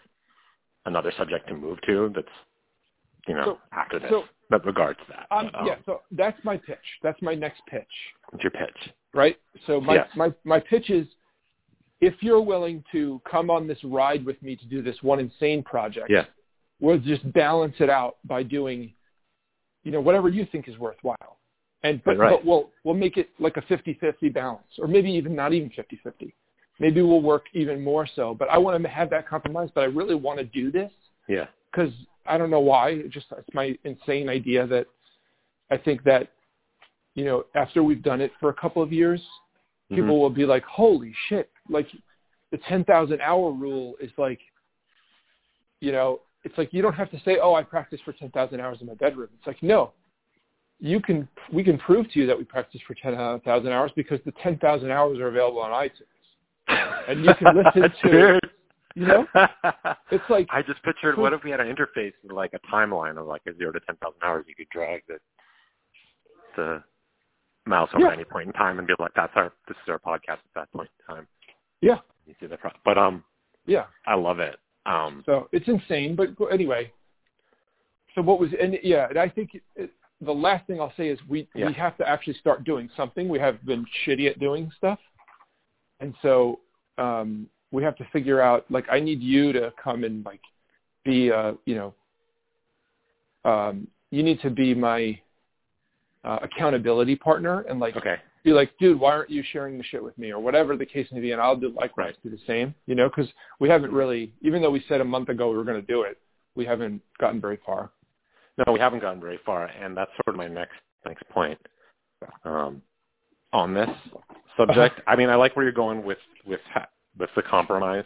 another 0.86 1.12
subject 1.18 1.48
to 1.48 1.56
move 1.56 1.80
to 1.86 2.12
that's 2.16 2.28
you 3.28 3.36
know 3.36 3.44
so, 3.46 3.58
after 3.72 4.00
this 4.00 4.10
so, 4.10 4.24
that 4.50 4.66
regards 4.66 5.00
that. 5.10 5.28
Um, 5.36 5.52
um, 5.54 5.68
yeah, 5.68 5.76
so 5.86 6.02
that's 6.12 6.38
my 6.44 6.58
pitch. 6.58 6.78
That's 7.04 7.22
my 7.22 7.36
next 7.36 7.62
pitch. 7.70 7.88
What's 8.30 8.44
your 8.44 8.52
pitch? 8.52 8.94
Right. 9.14 9.38
So 9.68 9.82
my 9.82 9.96
yes. 9.96 10.08
my 10.16 10.34
my 10.44 10.60
pitch 10.60 10.90
is 10.90 11.08
if 12.02 12.16
you're 12.22 12.42
willing 12.42 12.84
to 12.92 13.22
come 13.30 13.50
on 13.50 13.68
this 13.68 13.78
ride 13.84 14.26
with 14.26 14.42
me 14.42 14.56
to 14.56 14.66
do 14.66 14.82
this 14.82 14.98
one 15.02 15.20
insane 15.20 15.64
project, 15.64 16.08
yeah. 16.10 16.26
we'll 16.80 16.98
just 16.98 17.32
balance 17.32 17.76
it 17.80 17.90
out 17.90 18.18
by 18.26 18.42
doing 18.42 18.94
you 19.84 19.92
know, 19.92 20.02
whatever 20.02 20.30
you 20.30 20.48
think 20.52 20.68
is 20.68 20.78
worthwhile. 20.78 21.38
And 21.84 22.02
but, 22.04 22.18
right. 22.18 22.32
but 22.32 22.46
we'll 22.46 22.70
we'll 22.84 22.96
make 22.96 23.18
it 23.18 23.30
like 23.40 23.58
a 23.58 23.62
50-50 23.62 24.34
balance, 24.34 24.64
or 24.78 24.88
maybe 24.88 25.10
even 25.12 25.36
not 25.36 25.54
even 25.54 25.70
50-50. 25.70 26.32
Maybe 26.80 27.02
we'll 27.02 27.22
work 27.22 27.46
even 27.54 27.84
more 27.84 28.08
so. 28.16 28.36
But 28.38 28.50
I 28.50 28.58
want 28.58 28.82
to 28.82 28.90
have 28.90 29.10
that 29.12 29.28
compromise. 29.28 29.70
But 29.74 29.82
I 29.82 29.86
really 29.86 30.16
want 30.16 30.40
to 30.40 30.46
do 30.46 30.72
this. 30.72 30.92
Yeah. 31.28 31.46
Because 31.72 31.92
I 32.26 32.38
don't 32.38 32.50
know 32.50 32.60
why. 32.60 32.90
It 32.90 33.10
just 33.10 33.28
it's 33.38 33.50
my 33.54 33.78
insane 33.84 34.30
idea 34.30 34.68
that 34.68 34.86
I 35.72 35.78
think 35.78 36.04
that 36.04 36.30
you 37.16 37.26
know 37.26 37.46
after 37.56 37.82
we've 37.84 38.04
done 38.04 38.22
it 38.22 38.32
for 38.40 38.50
a 38.50 38.54
couple 38.54 38.84
of 38.84 38.94
years, 38.94 39.20
mm-hmm. 39.20 39.96
people 39.96 40.20
will 40.20 40.30
be 40.30 40.46
like, 40.46 40.64
"Holy 40.66 41.14
shit!" 41.30 41.50
Like 41.70 41.88
the 42.52 42.58
10,000 42.70 43.22
hour 43.22 43.52
rule 43.52 43.96
is 44.02 44.12
like, 44.18 44.40
you 45.80 45.92
know, 45.92 46.20
it's 46.44 46.58
like 46.58 46.74
you 46.74 46.82
don't 46.82 46.94
have 46.94 47.12
to 47.12 47.20
say, 47.24 47.38
"Oh, 47.42 47.54
I 47.54 47.64
practiced 47.64 48.04
for 48.04 48.14
10,000 48.14 48.60
hours 48.60 48.78
in 48.82 48.88
my 48.88 48.96
bedroom." 48.96 49.30
It's 49.38 49.48
like, 49.48 49.62
no, 49.62 49.94
you 50.80 51.00
can. 51.00 51.28
We 51.52 51.64
can 51.64 51.78
prove 51.78 52.12
to 52.12 52.20
you 52.20 52.28
that 52.28 52.38
we 52.38 52.44
practiced 52.44 52.84
for 52.86 52.96
10,000 52.96 53.72
hours 53.72 53.92
because 53.96 54.20
the 54.26 54.34
10,000 54.44 54.92
hours 54.92 55.20
are 55.20 55.28
available 55.28 55.62
on 55.62 55.72
iTunes, 55.72 57.08
and 57.08 57.24
you 57.24 57.34
can 57.36 57.56
listen 57.56 57.82
to. 58.04 58.36
It. 58.36 58.44
You 58.94 59.08
know, 59.08 59.26
it's 60.12 60.24
like 60.30 60.48
I 60.50 60.62
just 60.62 60.84
pictured. 60.84 61.18
What 61.18 61.32
if 61.32 61.44
we 61.44 61.52
had 61.52 61.62
an 61.62 61.74
interface 61.74 62.12
with 62.24 62.34
like 62.34 62.54
a 62.54 62.60
timeline 62.74 63.18
of 63.18 63.26
like 63.26 63.42
a 63.48 63.56
zero 63.56 63.72
to 63.72 63.80
ten 63.82 63.96
thousand 63.98 64.20
hours? 64.22 64.46
You 64.48 64.56
could 64.56 64.70
drag 64.70 65.04
the 65.08 65.18
the 66.58 66.84
mouse 67.66 67.90
over 67.94 68.08
yeah. 68.08 68.12
any 68.12 68.26
point 68.26 68.48
in 68.48 68.54
time 68.54 68.80
and 68.80 68.88
be 68.88 68.94
like, 69.00 69.14
"That's 69.16 69.32
our 69.36 69.54
this 69.70 69.78
is 69.78 69.90
our 69.90 70.00
podcast 70.00 70.40
at 70.40 70.54
that 70.56 70.72
point 70.74 70.90
in 71.00 71.16
time." 71.16 71.28
Yeah. 71.80 72.00
You 72.28 72.36
see 72.40 72.48
the 72.48 72.58
pro- 72.58 72.72
but 72.84 72.98
um. 72.98 73.24
Yeah. 73.66 73.86
I 74.08 74.16
love 74.16 74.40
it. 74.40 74.58
Um, 74.86 75.24
so 75.26 75.48
it's 75.52 75.68
insane, 75.68 76.16
but 76.16 76.30
anyway. 76.52 76.92
So 78.16 78.22
what 78.22 78.40
was 78.40 78.50
and 78.60 78.78
yeah, 78.84 79.08
and 79.10 79.18
I 79.18 79.30
think 79.30 79.52
it, 79.76 79.92
the 80.22 80.32
last 80.32 80.68
thing 80.68 80.80
I'll 80.80 80.94
say 80.98 81.08
is 81.08 81.20
we 81.28 81.48
yeah. 81.56 81.68
we 81.68 81.74
have 81.74 81.98
to 81.98 82.08
actually 82.08 82.36
start 82.36 82.64
doing 82.64 82.90
something. 82.96 83.30
We 83.30 83.40
have 83.40 83.64
been 83.66 83.86
shitty 84.06 84.30
at 84.30 84.40
doing 84.40 84.72
stuff, 84.78 85.00
and 86.00 86.14
so 86.22 86.60
um, 86.98 87.48
we 87.72 87.84
have 87.84 87.96
to 87.98 88.06
figure 88.12 88.42
out. 88.42 88.66
Like, 88.70 88.86
I 88.92 89.00
need 89.00 89.22
you 89.22 89.52
to 89.54 89.74
come 89.82 90.04
and 90.04 90.26
like 90.26 90.42
be, 91.04 91.32
uh, 91.32 91.54
you 91.66 91.76
know, 91.76 93.50
um, 93.50 93.88
you 94.12 94.24
need 94.24 94.42
to 94.42 94.50
be 94.50 94.74
my 94.74 95.20
uh, 96.24 96.40
accountability 96.44 97.16
partner 97.16 97.62
and 97.62 97.80
like 97.80 97.96
Okay. 97.96 98.18
Be 98.44 98.52
like, 98.52 98.72
dude, 98.80 99.00
why 99.00 99.12
aren't 99.12 99.30
you 99.30 99.44
sharing 99.52 99.78
the 99.78 99.84
shit 99.84 100.04
with 100.04 100.18
me 100.18 100.32
or 100.32 100.40
whatever 100.40 100.76
the 100.76 100.86
case 100.86 101.08
may 101.12 101.20
be, 101.20 101.32
and 101.32 101.42
I'll 101.42 101.56
do 101.56 101.70
likewise 101.70 101.92
Right. 102.08 102.24
do 102.24 102.30
the 102.30 102.40
same, 102.48 102.74
you 102.88 102.96
know, 102.96 103.10
because 103.10 103.32
we 103.60 103.70
haven't 103.70 103.92
really, 103.92 104.34
even 104.42 104.62
though 104.62 104.72
we 104.72 104.84
said 104.88 105.02
a 105.02 105.06
month 105.06 105.30
ago 105.30 105.50
we 105.52 105.58
were 105.58 105.64
going 105.64 105.80
to 105.80 105.88
do 105.88 106.04
it, 106.04 106.18
we 106.56 106.66
haven't 106.66 107.02
gotten 107.20 107.40
very 107.40 107.60
far. 107.66 107.92
No, 108.58 108.74
we 108.74 108.80
haven't 108.80 109.00
gotten 109.00 109.22
very 109.22 109.40
far, 109.46 109.66
and 109.66 109.96
that's 109.96 110.12
sort 110.26 110.36
of 110.36 110.38
my 110.38 110.48
next 110.48 110.74
next 111.06 111.28
point 111.30 111.58
um, 112.44 112.82
on 113.54 113.74
this 113.74 113.90
subject. 114.58 115.00
I 115.08 115.16
mean, 115.16 115.30
I 115.30 115.36
like 115.36 115.56
where 115.56 115.64
you're 115.64 115.72
going 115.72 116.04
with 116.04 116.18
with 116.46 116.60
with 117.18 117.30
the 117.36 117.42
compromise 117.44 118.06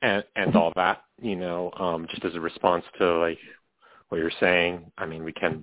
and 0.00 0.24
and 0.36 0.56
all 0.56 0.72
that. 0.76 1.02
You 1.20 1.36
know, 1.36 1.70
um, 1.78 2.06
just 2.10 2.24
as 2.24 2.34
a 2.34 2.40
response 2.40 2.84
to 2.98 3.18
like 3.18 3.38
what 4.08 4.18
you're 4.18 4.32
saying. 4.40 4.90
I 4.98 5.06
mean, 5.06 5.24
we 5.24 5.32
can 5.32 5.62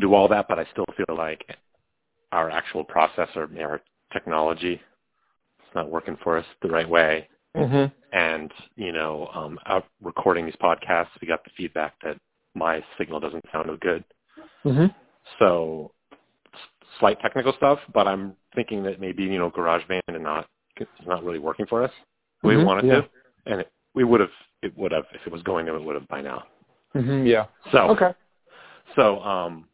do 0.00 0.14
all 0.14 0.28
that, 0.28 0.46
but 0.48 0.58
I 0.58 0.66
still 0.72 0.86
feel 0.96 1.16
like 1.16 1.44
our 2.36 2.50
actual 2.50 2.84
process 2.84 3.28
or 3.34 3.48
our 3.60 3.80
technology 4.12 4.74
is 4.74 5.74
not 5.74 5.90
working 5.90 6.16
for 6.22 6.36
us 6.36 6.44
the 6.62 6.68
right 6.68 6.88
way 6.88 7.28
Mm-hmm. 7.56 7.86
and 8.12 8.50
you 8.76 8.92
know 8.92 9.30
um 9.34 9.58
out 9.64 9.86
recording 10.02 10.44
these 10.44 10.54
podcasts 10.62 11.08
we 11.22 11.26
got 11.26 11.42
the 11.42 11.50
feedback 11.56 11.94
that 12.04 12.18
my 12.54 12.84
signal 12.98 13.18
doesn't 13.18 13.44
sound 13.50 13.70
as 13.70 13.78
good 13.80 14.04
Mm-hmm. 14.66 14.86
so 15.38 15.90
slight 17.00 17.18
technical 17.20 17.54
stuff 17.56 17.78
but 17.94 18.06
i'm 18.06 18.34
thinking 18.54 18.82
that 18.82 19.00
maybe 19.00 19.22
you 19.22 19.38
know 19.38 19.50
garageband 19.50 20.00
and 20.08 20.22
not 20.22 20.46
is 20.78 20.86
not 21.06 21.24
really 21.24 21.38
working 21.38 21.64
for 21.66 21.82
us 21.82 21.90
we 22.42 22.54
Mhm, 22.56 22.66
wanted 22.66 22.84
yeah. 22.84 23.00
to 23.00 23.08
and 23.46 23.60
it, 23.62 23.72
we 23.94 24.04
would 24.04 24.20
have 24.20 24.34
it 24.62 24.76
would 24.76 24.92
have 24.92 25.04
if 25.14 25.26
it 25.26 25.32
was 25.32 25.42
going 25.42 25.64
to 25.64 25.74
it 25.76 25.82
would 25.82 25.94
have 25.94 26.08
by 26.08 26.20
now 26.20 26.44
Mm-hmm. 26.94 27.24
Yeah. 27.26 27.46
so 27.72 27.78
Okay. 27.92 28.12
so 28.96 29.20
um 29.22 29.66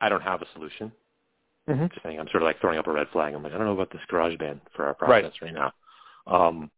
i 0.00 0.08
don't 0.08 0.22
have 0.22 0.40
a 0.40 0.46
solution 0.54 0.90
Mm-hmm. 1.68 1.86
just 1.86 2.02
saying 2.02 2.18
i'm 2.18 2.26
sort 2.28 2.42
of 2.42 2.46
like 2.46 2.60
throwing 2.60 2.78
up 2.78 2.86
a 2.88 2.92
red 2.92 3.06
flag 3.12 3.34
i'm 3.34 3.42
like 3.42 3.52
i 3.52 3.56
don't 3.58 3.66
know 3.66 3.72
about 3.74 3.92
this 3.92 4.00
garageband 4.10 4.60
for 4.74 4.84
our 4.86 4.96
Right. 5.00 5.22
process 5.22 5.40
right 5.42 5.54
now 5.54 5.72
um 6.26 6.70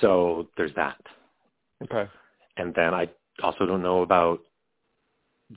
so 0.00 0.48
there's 0.56 0.74
that 0.74 0.98
Okay. 1.82 2.10
and 2.56 2.74
then 2.74 2.92
I 2.94 3.08
also 3.42 3.66
don't 3.66 3.82
know 3.82 4.02
about 4.02 4.40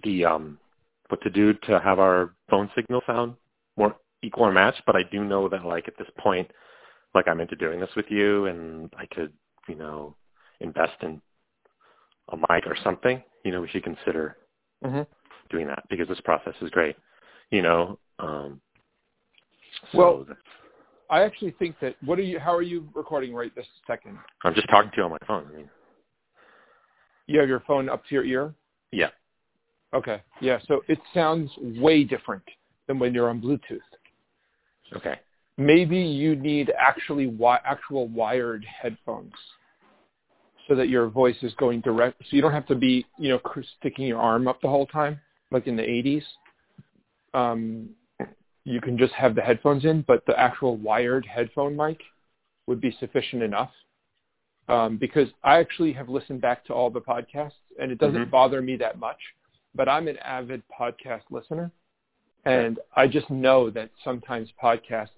the 0.03 0.25
um 0.25 0.59
what 1.07 1.21
to 1.21 1.29
do 1.29 1.53
to 1.53 1.79
have 1.79 1.97
our 1.99 2.35
phone 2.49 2.69
signal 2.75 3.01
sound 3.07 3.35
more 3.77 3.95
equal 4.21 4.43
or 4.45 4.51
match, 4.51 4.75
but 4.85 4.95
I 4.95 5.03
do 5.03 5.23
know 5.23 5.47
that 5.49 5.65
like 5.65 5.88
at 5.88 5.97
this 5.97 6.09
point, 6.19 6.51
like 7.15 7.27
I'm 7.27 7.39
into 7.39 7.55
doing 7.55 7.79
this 7.79 7.89
with 7.95 8.05
you 8.09 8.45
and 8.47 8.93
I 8.97 9.05
could, 9.07 9.31
you 9.67 9.75
know, 9.75 10.15
invest 10.59 11.01
in 11.01 11.21
a 12.31 12.38
mic 12.38 12.67
or 12.67 12.75
something, 12.83 13.23
you 13.43 13.51
know, 13.51 13.62
we 13.62 13.67
should 13.69 13.83
consider 13.83 14.38
Mm-hmm. 14.85 15.01
doing 15.49 15.67
that 15.67 15.83
because 15.89 16.07
this 16.07 16.21
process 16.21 16.53
is 16.62 16.69
great. 16.69 16.95
You 17.51 17.62
know, 17.62 17.99
um 18.19 18.62
so 19.91 19.97
Well- 19.97 20.27
I 21.12 21.23
actually 21.23 21.51
think 21.57 21.79
that. 21.79 21.95
What 22.03 22.19
are 22.19 22.23
you? 22.23 22.38
How 22.38 22.53
are 22.53 22.62
you 22.62 22.88
recording 22.93 23.33
right 23.33 23.53
this 23.55 23.65
second? 23.88 24.19
I'm 24.43 24.53
just 24.53 24.69
talking 24.69 24.91
to 24.91 24.97
you 24.97 25.03
on 25.03 25.09
my 25.09 25.17
phone. 25.25 25.47
I 25.51 25.57
mean, 25.57 25.69
You 27.25 27.39
have 27.39 27.49
your 27.49 27.62
phone 27.62 27.89
up 27.89 28.05
to 28.05 28.13
your 28.15 28.23
ear. 28.25 28.53
yeah. 28.91 29.09
Okay. 29.91 30.21
Yeah. 30.39 30.59
So 30.67 30.83
it 30.88 30.99
sounds 31.15 31.49
way 31.57 32.03
different 32.03 32.43
than 32.85 32.99
when 32.99 33.12
you're 33.15 33.27
on 33.29 33.41
Bluetooth. 33.41 33.79
Okay. 34.95 35.19
Maybe 35.57 35.97
you 35.97 36.35
need 36.35 36.71
actually 36.77 37.25
wi- 37.25 37.59
actual 37.65 38.07
wired 38.07 38.63
headphones 38.65 39.33
so 40.67 40.75
that 40.75 40.89
your 40.89 41.07
voice 41.07 41.41
is 41.41 41.55
going 41.55 41.81
direct. 41.81 42.21
So 42.29 42.35
you 42.35 42.43
don't 42.43 42.51
have 42.53 42.67
to 42.67 42.75
be, 42.75 43.03
you 43.17 43.29
know, 43.29 43.39
sticking 43.79 44.05
your 44.05 44.19
arm 44.21 44.47
up 44.47 44.62
the 44.62 44.67
whole 44.69 44.85
time 44.85 45.19
like 45.49 45.65
in 45.65 45.75
the 45.75 45.81
80s. 45.81 46.23
Um, 47.34 47.89
you 48.65 48.82
can 48.82 48.98
just 48.98 49.13
have 49.13 49.36
the 49.36 49.42
headphones 49.42 49.86
in, 49.86 50.04
but 50.08 50.26
the 50.26 50.38
actual 50.39 50.78
wired 50.78 51.26
headphone 51.26 51.76
mic 51.76 52.00
would 52.68 52.82
be 52.82 52.92
sufficient 53.00 53.42
enough. 53.42 53.72
Um, 54.68 54.98
because 54.98 55.28
I 55.44 55.58
actually 55.58 55.94
have 55.94 56.10
listened 56.10 56.42
back 56.42 56.63
to 56.65 56.74
all 56.74 56.92
the 56.92 57.02
podcasts, 57.02 57.54
and 57.80 57.92
it 57.92 57.98
doesn't 57.98 58.28
Mhm. 58.28 58.30
bother 58.30 58.62
me 58.62 58.76
that 58.78 59.00
much. 59.00 59.20
But 59.74 59.89
I'm 59.89 60.08
an 60.08 60.18
avid 60.18 60.62
podcast 60.70 61.24
listener, 61.32 61.72
and 62.46 62.80
I 62.96 63.08
just 63.08 63.30
know 63.32 63.70
that 63.72 63.89
sometimes 64.04 64.52
podcasts, 64.62 65.10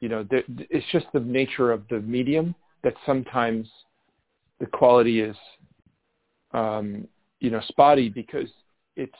you 0.00 0.08
know, 0.08 0.26
it's 0.30 0.86
just 0.88 1.10
the 1.12 1.20
nature 1.20 1.70
of 1.70 1.86
the 1.88 2.00
medium 2.00 2.54
that 2.82 2.96
sometimes 3.06 3.70
the 4.58 4.66
quality 4.66 5.20
is, 5.20 5.36
um, 6.52 7.08
you 7.40 7.50
know, 7.50 7.60
spotty 7.60 8.08
because 8.08 8.52
it's 8.96 9.18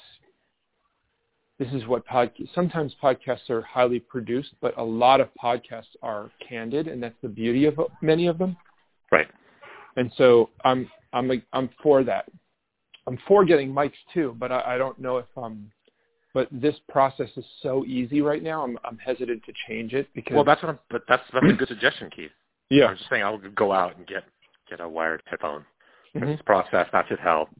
this 1.58 1.68
is 1.72 1.86
what 1.86 2.04
pod 2.04 2.32
sometimes 2.54 2.94
podcasts 3.02 3.48
are 3.48 3.62
highly 3.62 4.00
produced, 4.00 4.50
but 4.60 4.76
a 4.76 4.82
lot 4.82 5.20
of 5.20 5.28
podcasts 5.42 5.94
are 6.02 6.30
candid, 6.46 6.88
and 6.88 7.02
that's 7.02 7.14
the 7.22 7.28
beauty 7.28 7.64
of 7.66 7.78
many 8.02 8.26
of 8.26 8.38
them. 8.38 8.56
Right. 9.12 9.28
And 9.96 10.10
so 10.16 10.50
I'm 10.64 10.90
I'm 11.12 11.30
I'm 11.52 11.70
for 11.82 12.02
that. 12.04 12.26
I'm 13.06 13.18
for 13.28 13.44
getting 13.44 13.70
mics 13.72 13.92
too, 14.12 14.34
but 14.38 14.50
I, 14.50 14.74
I 14.74 14.78
don't 14.78 14.98
know 14.98 15.18
if 15.18 15.26
um 15.36 15.70
but 16.32 16.48
this 16.50 16.74
process 16.88 17.30
is 17.36 17.44
so 17.62 17.84
easy 17.84 18.20
right 18.20 18.42
now. 18.42 18.64
I'm 18.64 18.76
I'm 18.84 18.98
hesitant 18.98 19.44
to 19.44 19.52
change 19.68 19.94
it 19.94 20.08
because 20.14 20.34
Well, 20.34 20.44
that's 20.44 20.62
what 20.62 20.70
I'm, 20.70 20.78
but 20.90 21.04
that's, 21.08 21.22
that's 21.32 21.46
a 21.48 21.52
good 21.52 21.68
suggestion, 21.68 22.10
Keith. 22.14 22.30
Yeah. 22.70 22.86
I'm 22.86 22.96
just 22.96 23.10
saying 23.10 23.22
I'll 23.22 23.38
go 23.38 23.72
out 23.72 23.96
and 23.96 24.06
get 24.06 24.24
get 24.68 24.80
a 24.80 24.88
wired 24.88 25.22
headphone 25.26 25.64
Mhm. 26.16 26.26
this 26.26 26.42
process. 26.46 26.88
That 26.92 27.06
should 27.08 27.20
help. 27.20 27.50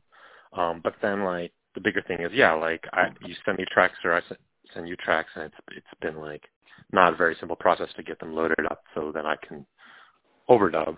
Um, 0.54 0.80
but 0.82 0.94
then 1.02 1.24
like 1.24 1.52
the 1.74 1.80
bigger 1.80 2.02
thing 2.02 2.20
is 2.20 2.32
yeah, 2.32 2.52
like 2.52 2.84
I 2.92 3.08
you 3.20 3.34
send 3.44 3.58
me 3.58 3.64
tracks 3.70 3.96
or 4.04 4.14
I 4.14 4.18
s- 4.18 4.32
send 4.72 4.88
you 4.88 4.96
tracks, 4.96 5.30
and 5.34 5.44
it's 5.44 5.54
it's 5.76 6.00
been 6.00 6.16
like 6.20 6.42
not 6.92 7.12
a 7.12 7.16
very 7.16 7.36
simple 7.40 7.56
process 7.56 7.88
to 7.96 8.02
get 8.02 8.18
them 8.20 8.34
loaded 8.34 8.66
up 8.70 8.82
so 8.94 9.10
then 9.12 9.26
I 9.26 9.36
can 9.36 9.64
overdub 10.48 10.96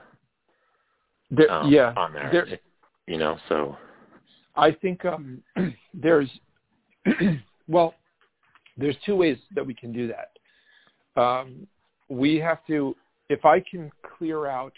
There, 1.31 1.51
um, 1.51 1.71
yeah 1.71 1.93
on 1.97 2.13
there. 2.13 2.29
there, 2.33 2.47
It- 2.47 2.63
you 3.07 3.19
know, 3.19 3.39
so 3.49 3.77
I 4.57 4.73
think 4.73 5.05
um, 5.05 5.43
there's 5.95 6.29
well, 7.69 7.95
there's 8.77 8.97
two 9.07 9.17
ways 9.17 9.39
that 9.55 9.65
we 9.65 9.75
can 9.75 9.93
do 9.93 10.09
that. 10.09 11.21
Um, 11.21 11.67
we 12.09 12.37
have 12.37 12.65
to, 12.67 12.95
if 13.29 13.45
I 13.45 13.61
can 13.61 13.91
clear 14.19 14.47
out, 14.47 14.73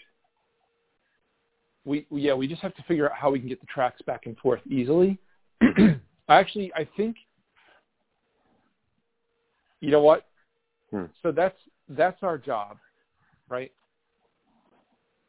we 1.85 2.05
yeah, 2.11 2.33
we 2.33 2.47
just 2.47 2.61
have 2.61 2.75
to 2.75 2.83
figure 2.83 3.09
out 3.09 3.17
how 3.17 3.31
we 3.31 3.39
can 3.39 3.49
get 3.49 3.59
the 3.61 3.67
tracks 3.67 4.01
back 4.03 4.25
and 4.25 4.37
forth 4.37 4.61
easily. 4.69 5.17
Actually, 6.29 6.71
I 6.75 6.87
think, 6.95 7.15
you 9.81 9.91
know 9.91 10.01
what? 10.01 10.25
Hmm. 10.91 11.05
So 11.23 11.31
that's 11.31 11.57
that's 11.89 12.21
our 12.23 12.37
job, 12.37 12.77
right? 13.49 13.71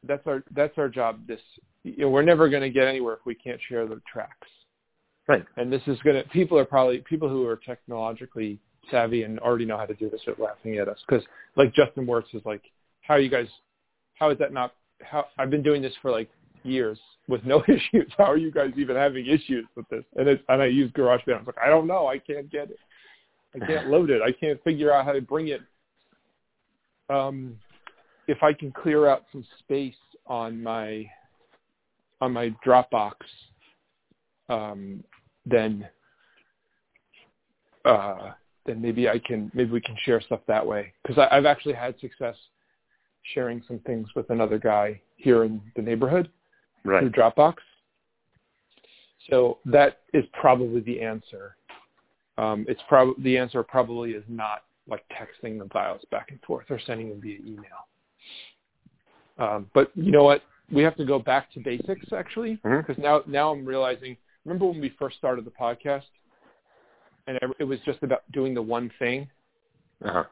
That's 0.07 0.27
our 0.27 0.43
that's 0.55 0.77
our 0.79 0.89
job. 0.89 1.27
This 1.27 1.41
you 1.85 2.05
know, 2.05 2.09
we're 2.11 2.23
never 2.23 2.49
going 2.49 2.63
to 2.63 2.71
get 2.71 2.87
anywhere 2.87 3.15
if 3.15 3.21
we 3.25 3.35
can't 3.35 3.61
share 3.69 3.87
the 3.87 4.01
tracks 4.11 4.49
right. 5.31 5.45
and 5.57 5.73
this 5.73 5.83
is 5.87 5.99
going 6.01 6.23
to 6.23 6.29
people 6.31 6.59
are 6.59 6.65
probably 6.65 6.99
people 6.99 7.29
who 7.29 7.47
are 7.47 7.57
technologically 7.57 8.59
savvy 8.91 9.23
and 9.23 9.39
already 9.41 9.65
know 9.65 9.77
how 9.77 9.87
to 9.87 9.95
do 9.95 10.11
this 10.11 10.21
are 10.27 10.35
laughing 10.43 10.77
at 10.79 10.89
us 10.89 10.99
because 11.09 11.25
like 11.57 11.73
Justin 11.75 12.07
Wirtz 12.07 12.29
is 12.35 12.43
like, 12.45 12.63
how 13.03 13.15
are 13.15 13.21
you 13.21 13.31
guys? 13.31 13.47
How 14.15 14.31
is 14.31 14.39
that 14.39 14.53
not? 14.53 14.75
How 15.03 15.27
I've 15.39 15.51
been 15.51 15.63
doing 15.63 15.81
this 15.81 15.93
for 16.03 16.11
like 16.11 16.31
years 16.65 16.99
with 17.29 17.45
no 17.45 17.63
issues. 17.69 18.13
How 18.19 18.25
are 18.25 18.37
you 18.37 18.51
guys 18.51 18.73
even 18.77 18.97
having 18.97 19.27
issues 19.27 19.67
with 19.77 19.89
this? 19.89 20.05
And 20.17 20.29
it's 20.29 20.43
and 20.49 20.61
I 20.61 20.67
use 20.67 20.91
GarageBand. 20.93 21.35
I 21.35 21.39
was 21.39 21.47
like, 21.47 21.59
I 21.65 21.69
don't 21.69 21.87
know. 21.87 22.07
I 22.07 22.19
can't 22.19 22.51
get 22.51 22.71
it. 22.71 22.79
I 23.55 23.67
can't 23.67 23.89
load 23.89 24.11
it. 24.11 24.23
I 24.23 24.33
can't 24.33 24.63
figure 24.63 24.93
out 24.93 25.05
how 25.05 25.13
to 25.13 25.21
bring 25.21 25.49
it. 25.49 25.61
Um, 27.09 27.59
if 28.29 28.43
I 28.43 28.53
can 28.53 28.71
clear 28.71 29.09
out 29.09 29.25
some 29.33 29.45
space 29.59 29.95
on 30.27 30.63
my 30.63 31.05
on 32.21 32.33
my 32.33 32.55
Dropbox, 32.65 33.15
um, 34.49 35.03
then 35.47 35.89
uh, 37.85 38.33
then 38.67 38.81
maybe 38.81 39.09
I 39.09 39.19
can 39.19 39.51
maybe 39.55 39.71
we 39.71 39.81
can 39.81 39.97
share 40.05 40.21
stuff 40.21 40.41
that 40.47 40.65
way 40.65 40.93
because 41.03 41.27
I've 41.31 41.47
actually 41.47 41.75
had 41.75 41.99
success 41.99 42.37
sharing 43.35 43.63
some 43.67 43.81
things 43.81 44.09
with 44.15 44.31
another 44.31 44.59
guy 44.59 45.01
here 45.17 45.45
in 45.45 45.61
the 45.77 45.83
neighborhood 45.83 46.31
Right. 46.85 47.01
through 47.01 47.11
Dropbox. 47.11 47.57
So 49.29 49.59
that 49.67 49.99
is 50.15 50.25
probably 50.33 50.81
the 50.81 51.01
answer. 51.03 51.57
Um, 52.39 52.65
it's 52.69 52.81
probably 52.89 53.23
the 53.23 53.37
answer 53.37 53.63
probably 53.63 54.13
is 54.13 54.25
not 54.29 54.65
like 54.89 55.05
texting 55.11 55.59
the 55.59 55.69
files 55.69 56.01
back 56.11 56.31
and 56.31 56.41
forth 56.41 56.67
or 56.71 56.81
sending 56.87 57.11
them 57.11 57.21
via 57.21 57.39
email. 57.47 57.87
Um, 59.39 59.71
but 59.75 59.91
you 59.95 60.11
know 60.11 60.25
what? 60.25 60.43
We 60.73 60.83
have 60.83 60.97
to 60.97 61.05
go 61.05 61.19
back 61.19 61.53
to 61.53 61.61
basics 61.61 62.13
actually 62.13 62.59
because 62.63 62.97
now 62.99 63.23
now 63.27 63.53
I'm 63.53 63.65
realizing. 63.65 64.17
Remember 64.47 64.67
when 64.67 64.81
we 64.81 64.89
first 64.99 65.19
started 65.19 65.45
the 65.45 65.51
podcast, 65.51 66.05
and 67.27 67.37
it 67.37 67.43
it 67.59 67.65
was 67.65 67.79
just 67.85 68.03
about 68.03 68.23
doing 68.33 68.55
the 68.55 68.63
one 68.63 68.91
thing, 68.99 69.29
Uh-huh. 70.05 70.25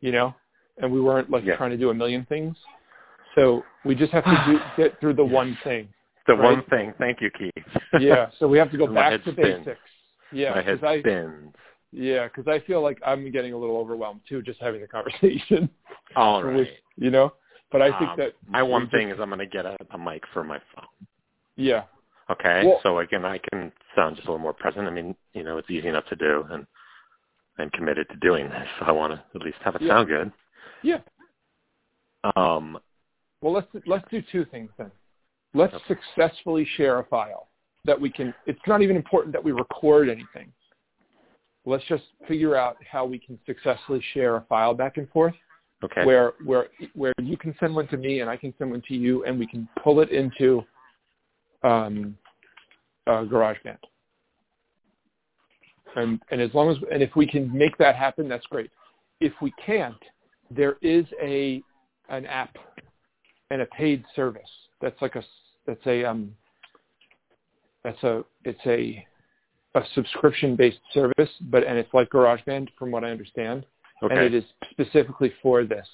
you 0.00 0.10
know, 0.10 0.34
and 0.78 0.90
we 0.90 1.00
weren't 1.00 1.30
like 1.30 1.44
Yeah. 1.44 1.56
trying 1.56 1.70
to 1.70 1.76
do 1.76 1.90
a 1.90 1.94
million 1.94 2.24
things. 2.26 2.56
So 3.34 3.64
we 3.84 3.94
just 3.94 4.12
have 4.12 4.24
to 4.24 4.44
do, 4.46 4.58
get 4.82 4.98
through 5.00 5.14
the 5.14 5.24
one 5.24 5.56
thing. 5.64 5.88
The 6.26 6.34
Right. 6.34 6.56
one 6.56 6.62
thing. 6.70 6.94
Thank 6.98 7.20
you, 7.20 7.30
Keith. 7.30 7.52
Yeah. 8.00 8.30
So 8.38 8.48
we 8.48 8.56
have 8.58 8.70
to 8.70 8.78
go 8.78 8.86
back 8.94 9.22
to 9.24 9.32
spins. 9.32 9.64
basics. 9.64 9.80
Yeah, 10.32 10.50
My 10.54 10.62
head 10.62 10.80
'cause 10.80 10.88
I 10.88 11.00
spins. 11.00 11.54
yeah, 11.92 12.26
because 12.28 12.48
I 12.48 12.58
feel 12.66 12.80
like 12.82 12.98
I'm 13.06 13.30
getting 13.30 13.52
a 13.52 13.56
little 13.58 13.76
overwhelmed 13.76 14.20
too, 14.28 14.42
just 14.42 14.60
having 14.60 14.80
the 14.80 14.88
conversation. 14.88 15.68
All 16.16 16.42
with- 16.54 16.68
you 16.96 17.10
know, 17.10 17.34
but 17.70 17.82
I 17.82 17.90
think 17.98 18.10
Um, 18.12 18.16
that 18.18 18.32
my 18.48 18.62
one 18.62 18.82
just- 18.84 18.92
thing 18.92 19.10
is 19.10 19.20
I'm 19.20 19.28
going 19.28 19.38
to 19.40 19.46
get 19.46 19.66
a, 19.66 19.76
a 19.90 19.98
mic 19.98 20.22
for 20.32 20.42
my 20.44 20.58
phone. 20.74 21.06
yeah, 21.56 21.82
Okay, 22.30 22.62
Well- 22.66 22.80
so 22.82 22.98
again, 23.00 23.24
I 23.26 23.38
can 23.38 23.70
sound 23.94 24.16
just 24.16 24.26
a 24.26 24.30
little 24.30 24.42
more 24.42 24.54
present. 24.54 24.86
I 24.88 24.90
mean, 24.90 25.14
you 25.34 25.42
know, 25.44 25.58
it's 25.58 25.70
easy 25.70 25.88
enough 25.88 26.06
to 26.06 26.16
do, 26.16 26.44
and 26.50 26.66
I'm 27.58 27.68
committed 27.70 28.08
to 28.08 28.16
doing 28.16 28.48
this. 28.48 28.66
So 28.80 28.86
I 28.86 28.92
want 28.92 29.12
to 29.12 29.22
at 29.34 29.42
least 29.42 29.58
have 29.62 29.74
it 29.76 29.82
Yeah. 29.82 29.88
sound 29.88 30.08
good. 30.08 30.32
yeah. 30.82 31.00
Um, 32.36 32.78
Well, 33.44 33.52
let's 33.52 33.68
let's 33.84 34.06
do 34.10 34.22
two 34.32 34.46
things 34.46 34.70
then. 34.78 34.90
Let's 35.52 35.74
Okay. 35.74 35.84
successfully 35.88 36.64
share 36.76 37.00
a 37.00 37.04
file 37.04 37.50
that 37.84 38.00
we 38.00 38.08
can. 38.08 38.32
It's 38.46 38.66
not 38.66 38.80
even 38.80 38.96
important 38.96 39.34
that 39.34 39.44
we 39.44 39.52
record 39.52 40.08
anything. 40.08 40.50
Let's 41.66 41.84
just 41.84 42.04
figure 42.26 42.56
out 42.56 42.78
how 42.90 43.04
we 43.04 43.18
can 43.18 43.38
successfully 43.44 44.00
share 44.14 44.36
a 44.36 44.40
file 44.48 44.72
back 44.72 44.96
and 44.96 45.06
forth, 45.10 45.34
okay. 45.84 46.06
where 46.06 46.32
where 46.46 46.68
where 46.94 47.12
you 47.20 47.36
can 47.36 47.54
send 47.60 47.76
one 47.76 47.86
to 47.88 47.98
me 47.98 48.20
and 48.20 48.30
I 48.30 48.38
can 48.38 48.54
send 48.56 48.70
one 48.70 48.82
to 48.88 48.94
you, 48.94 49.24
and 49.26 49.38
we 49.38 49.46
can 49.46 49.68
pull 49.82 50.00
it 50.00 50.08
into 50.08 50.64
um, 51.62 52.16
uh, 53.06 53.24
GarageBand. 53.24 53.76
And 55.96 56.18
and 56.30 56.40
as 56.40 56.54
long 56.54 56.70
as 56.70 56.78
and 56.90 57.02
if 57.02 57.14
we 57.14 57.26
can 57.26 57.52
make 57.52 57.76
that 57.76 57.94
happen, 57.94 58.26
that's 58.26 58.46
great. 58.46 58.70
If 59.20 59.34
we 59.42 59.52
can't, 59.66 60.02
there 60.50 60.76
is 60.80 61.04
a 61.20 61.62
an 62.08 62.24
app 62.24 62.56
and 63.50 63.62
a 63.62 63.66
paid 63.66 64.04
service 64.16 64.42
that's 64.80 65.00
like 65.00 65.16
a 65.16 65.24
that's 65.66 65.86
a 65.86 66.04
um 66.04 66.34
that's 67.82 68.02
a 68.02 68.24
it's 68.44 68.60
a 68.66 69.06
a 69.76 69.82
subscription 69.94 70.54
based 70.54 70.78
service, 70.92 71.30
but 71.50 71.64
and 71.64 71.76
it's 71.78 71.92
like 71.92 72.08
GarageBand 72.10 72.68
from 72.78 72.92
what 72.92 73.02
I 73.02 73.10
understand, 73.10 73.66
okay. 74.02 74.14
and 74.14 74.24
it 74.24 74.34
is 74.34 74.44
specifically 74.70 75.32
for 75.42 75.64
this, 75.64 75.86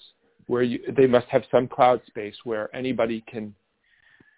where 0.46 0.62
you 0.62 0.80
they 0.96 1.06
must 1.06 1.26
have 1.28 1.44
some 1.50 1.66
cloud 1.66 2.02
space 2.06 2.34
where 2.44 2.74
anybody 2.76 3.24
can 3.26 3.54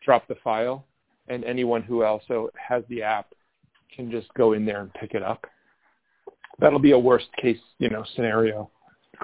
drop 0.04 0.28
the 0.28 0.36
file, 0.44 0.84
and 1.28 1.44
anyone 1.44 1.82
who 1.82 2.04
also 2.04 2.50
has 2.56 2.84
the 2.88 3.02
app 3.02 3.34
can 3.94 4.10
just 4.10 4.32
go 4.34 4.52
in 4.52 4.64
there 4.64 4.82
and 4.82 4.94
pick 4.94 5.14
it 5.14 5.22
up. 5.22 5.44
That'll 6.60 6.78
be 6.78 6.92
a 6.92 6.98
worst 6.98 7.28
case, 7.40 7.58
you 7.78 7.88
know, 7.88 8.04
scenario. 8.14 8.70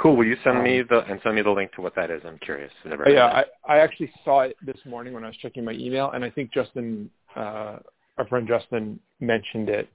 Cool. 0.01 0.17
Will 0.17 0.27
you 0.27 0.37
send 0.45 0.59
Um, 0.59 0.65
me 0.65 0.83
the 0.83 1.05
and 1.11 1.21
send 1.23 1.35
me 1.35 1.43
the 1.43 1.51
link 1.51 1.73
to 1.73 1.81
what 1.81 1.95
that 1.97 2.11
is? 2.11 2.23
I'm 2.25 2.39
curious. 2.39 2.73
I've 2.85 2.91
never 2.91 3.11
yeah. 3.11 3.27
I, 3.67 3.75
I 3.75 3.79
actually 3.79 4.13
saw 4.25 4.41
it 4.41 4.57
this 4.65 4.77
morning 4.85 5.13
when 5.13 5.25
I 5.25 5.27
was 5.29 5.37
checking 5.39 5.65
my 5.65 5.73
email, 5.73 6.13
and 6.13 6.25
I 6.25 6.31
think 6.31 6.53
Justin, 6.53 7.11
uh, 7.35 7.79
our 8.17 8.27
friend 8.29 8.47
Justin, 8.47 9.01
mentioned 9.21 9.69
it 9.69 9.89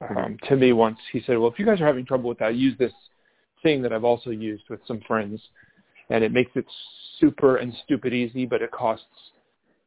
um, 0.00 0.36
to 0.48 0.56
me 0.56 0.72
once. 0.72 0.98
He 1.12 1.20
said, 1.26 1.38
"Well, 1.38 1.50
if 1.50 1.58
you 1.58 1.64
guys 1.66 1.80
are 1.80 1.86
having 1.86 2.04
trouble 2.04 2.28
with 2.28 2.38
that, 2.38 2.56
use 2.56 2.76
this 2.78 2.92
thing 3.62 3.82
that 3.82 3.92
I've 3.92 4.04
also 4.04 4.30
used 4.30 4.64
with 4.68 4.80
some 4.86 5.00
friends, 5.06 5.40
and 6.10 6.24
it 6.24 6.32
makes 6.32 6.50
it 6.56 6.66
super 7.20 7.56
and 7.58 7.72
stupid 7.84 8.12
easy, 8.12 8.46
but 8.46 8.62
it 8.62 8.70
costs 8.72 9.06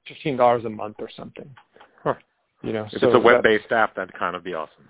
fifteen 0.07 0.37
dollars 0.37 0.63
a 0.65 0.69
month 0.69 0.95
or 0.99 1.09
something." 1.15 1.49
Huh. 2.03 2.15
You 2.61 2.73
know, 2.73 2.85
If 2.91 3.01
so 3.01 3.07
it's 3.07 3.15
a 3.15 3.19
web-based 3.19 3.71
app, 3.71 3.95
that'd 3.95 4.13
kind 4.13 4.35
of 4.35 4.43
be 4.43 4.53
awesome. 4.53 4.87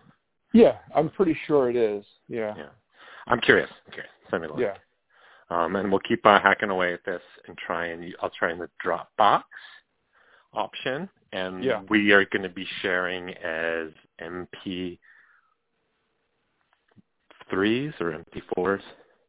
yeah, 0.54 0.78
I'm 0.96 1.10
pretty 1.10 1.36
sure 1.48 1.70
it 1.70 1.76
is. 1.76 2.06
Yeah, 2.28 2.56
Yeah. 2.56 2.66
I'm 3.28 3.40
curious. 3.42 3.70
I'm 3.88 3.94
curious. 3.94 4.12
The 4.32 4.40
link. 4.40 4.60
yeah, 4.60 4.76
Um, 5.50 5.76
and 5.76 5.90
we'll 5.92 6.00
keep 6.02 6.26
uh, 6.26 6.40
hacking 6.40 6.70
away 6.70 6.94
at 6.94 7.04
this 7.06 7.22
and 7.48 7.58
try 7.58 7.88
and 7.88 8.16
I'll 8.22 8.30
try 8.32 8.52
in 8.52 8.60
the 8.60 8.70
Dropbox 8.84 9.44
option, 10.54 11.10
and 11.34 11.64
Yeah. 11.64 11.82
we 11.90 12.12
are 12.12 12.26
going 12.26 12.44
to 12.44 12.50
be 12.50 12.66
sharing 12.82 13.30
as 13.38 13.90
MP 14.22 15.00
threes 17.50 17.94
or 18.00 18.12
MP 18.12 18.42
fours. 18.56 18.84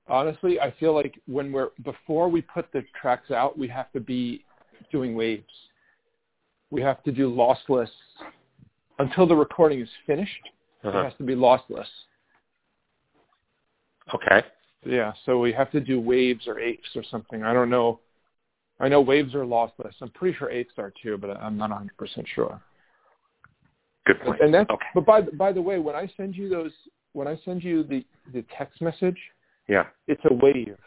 honestly, 0.09 0.59
I 0.61 0.73
feel 0.73 0.93
like 0.93 1.19
when 1.27 1.53
we're 1.53 1.71
before 1.85 2.29
we 2.29 2.43
put 2.43 2.71
the 2.73 2.83
tracks 3.01 3.31
out, 3.31 3.57
we 3.57 3.69
have 3.69 3.91
to 3.93 4.01
be 4.01 4.45
doing 4.91 5.15
waves. 5.15 5.69
We 6.71 6.83
have 6.83 7.03
to 7.05 7.13
do 7.13 7.31
lossless 7.33 7.91
until 8.99 9.27
the 9.27 9.37
recording 9.37 9.81
is 9.81 9.89
finished. 10.07 10.49
It 10.83 10.89
Uh-huh. 10.89 11.05
has 11.05 11.15
to 11.17 11.23
be 11.23 11.35
lossless. 11.37 11.89
Okay. 14.15 14.43
Yeah, 14.85 15.13
so 15.27 15.39
we 15.39 15.53
have 15.53 15.71
to 15.73 15.81
do 15.81 16.01
waves 16.01 16.47
or 16.47 16.59
apes 16.59 16.89
or 16.95 17.03
something. 17.11 17.43
I 17.43 17.53
don't 17.53 17.71
know. 17.71 18.01
I 18.79 18.89
know 18.89 19.01
waves 19.03 19.35
are 19.35 19.45
lossless. 19.45 19.93
I'm 20.01 20.11
pretty 20.11 20.37
sure 20.39 20.49
apes 20.51 20.73
are 20.79 20.93
too, 21.03 21.19
but 21.19 21.31
I'm 21.37 21.59
not 21.59 21.71
100% 21.71 21.89
sure. 22.35 22.61
Good 24.07 24.21
point. 24.23 24.41
And 24.41 24.55
that's 24.55 24.71
okay. 24.71 24.87
but 24.95 25.05
by 25.05 25.21
by 25.21 25.53
the 25.53 25.61
way, 25.61 25.79
when 25.79 25.95
I 25.95 26.11
send 26.17 26.35
you 26.35 26.49
those 26.49 26.73
when 27.13 27.29
I 27.29 27.39
send 27.45 27.63
you 27.63 27.83
the 27.83 28.05
the 28.33 28.43
text 28.57 28.81
message, 28.81 29.19
Yeah. 29.69 29.85
it's 30.09 30.23
a 30.31 30.35
wave. 30.35 30.79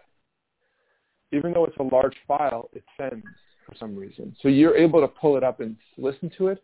Even 1.32 1.54
though 1.54 1.66
it's 1.66 1.78
a 1.78 1.84
large 1.84 2.16
file, 2.28 2.70
it 2.74 2.84
sends 2.98 3.26
for 3.66 3.76
some 3.76 3.96
reason. 3.96 4.36
So 4.42 4.48
you're 4.48 4.76
able 4.76 5.02
to 5.02 5.08
pull 5.08 5.38
it 5.38 5.44
up 5.44 5.60
and 5.60 5.76
listen 5.98 6.32
to 6.38 6.48
it. 6.48 6.64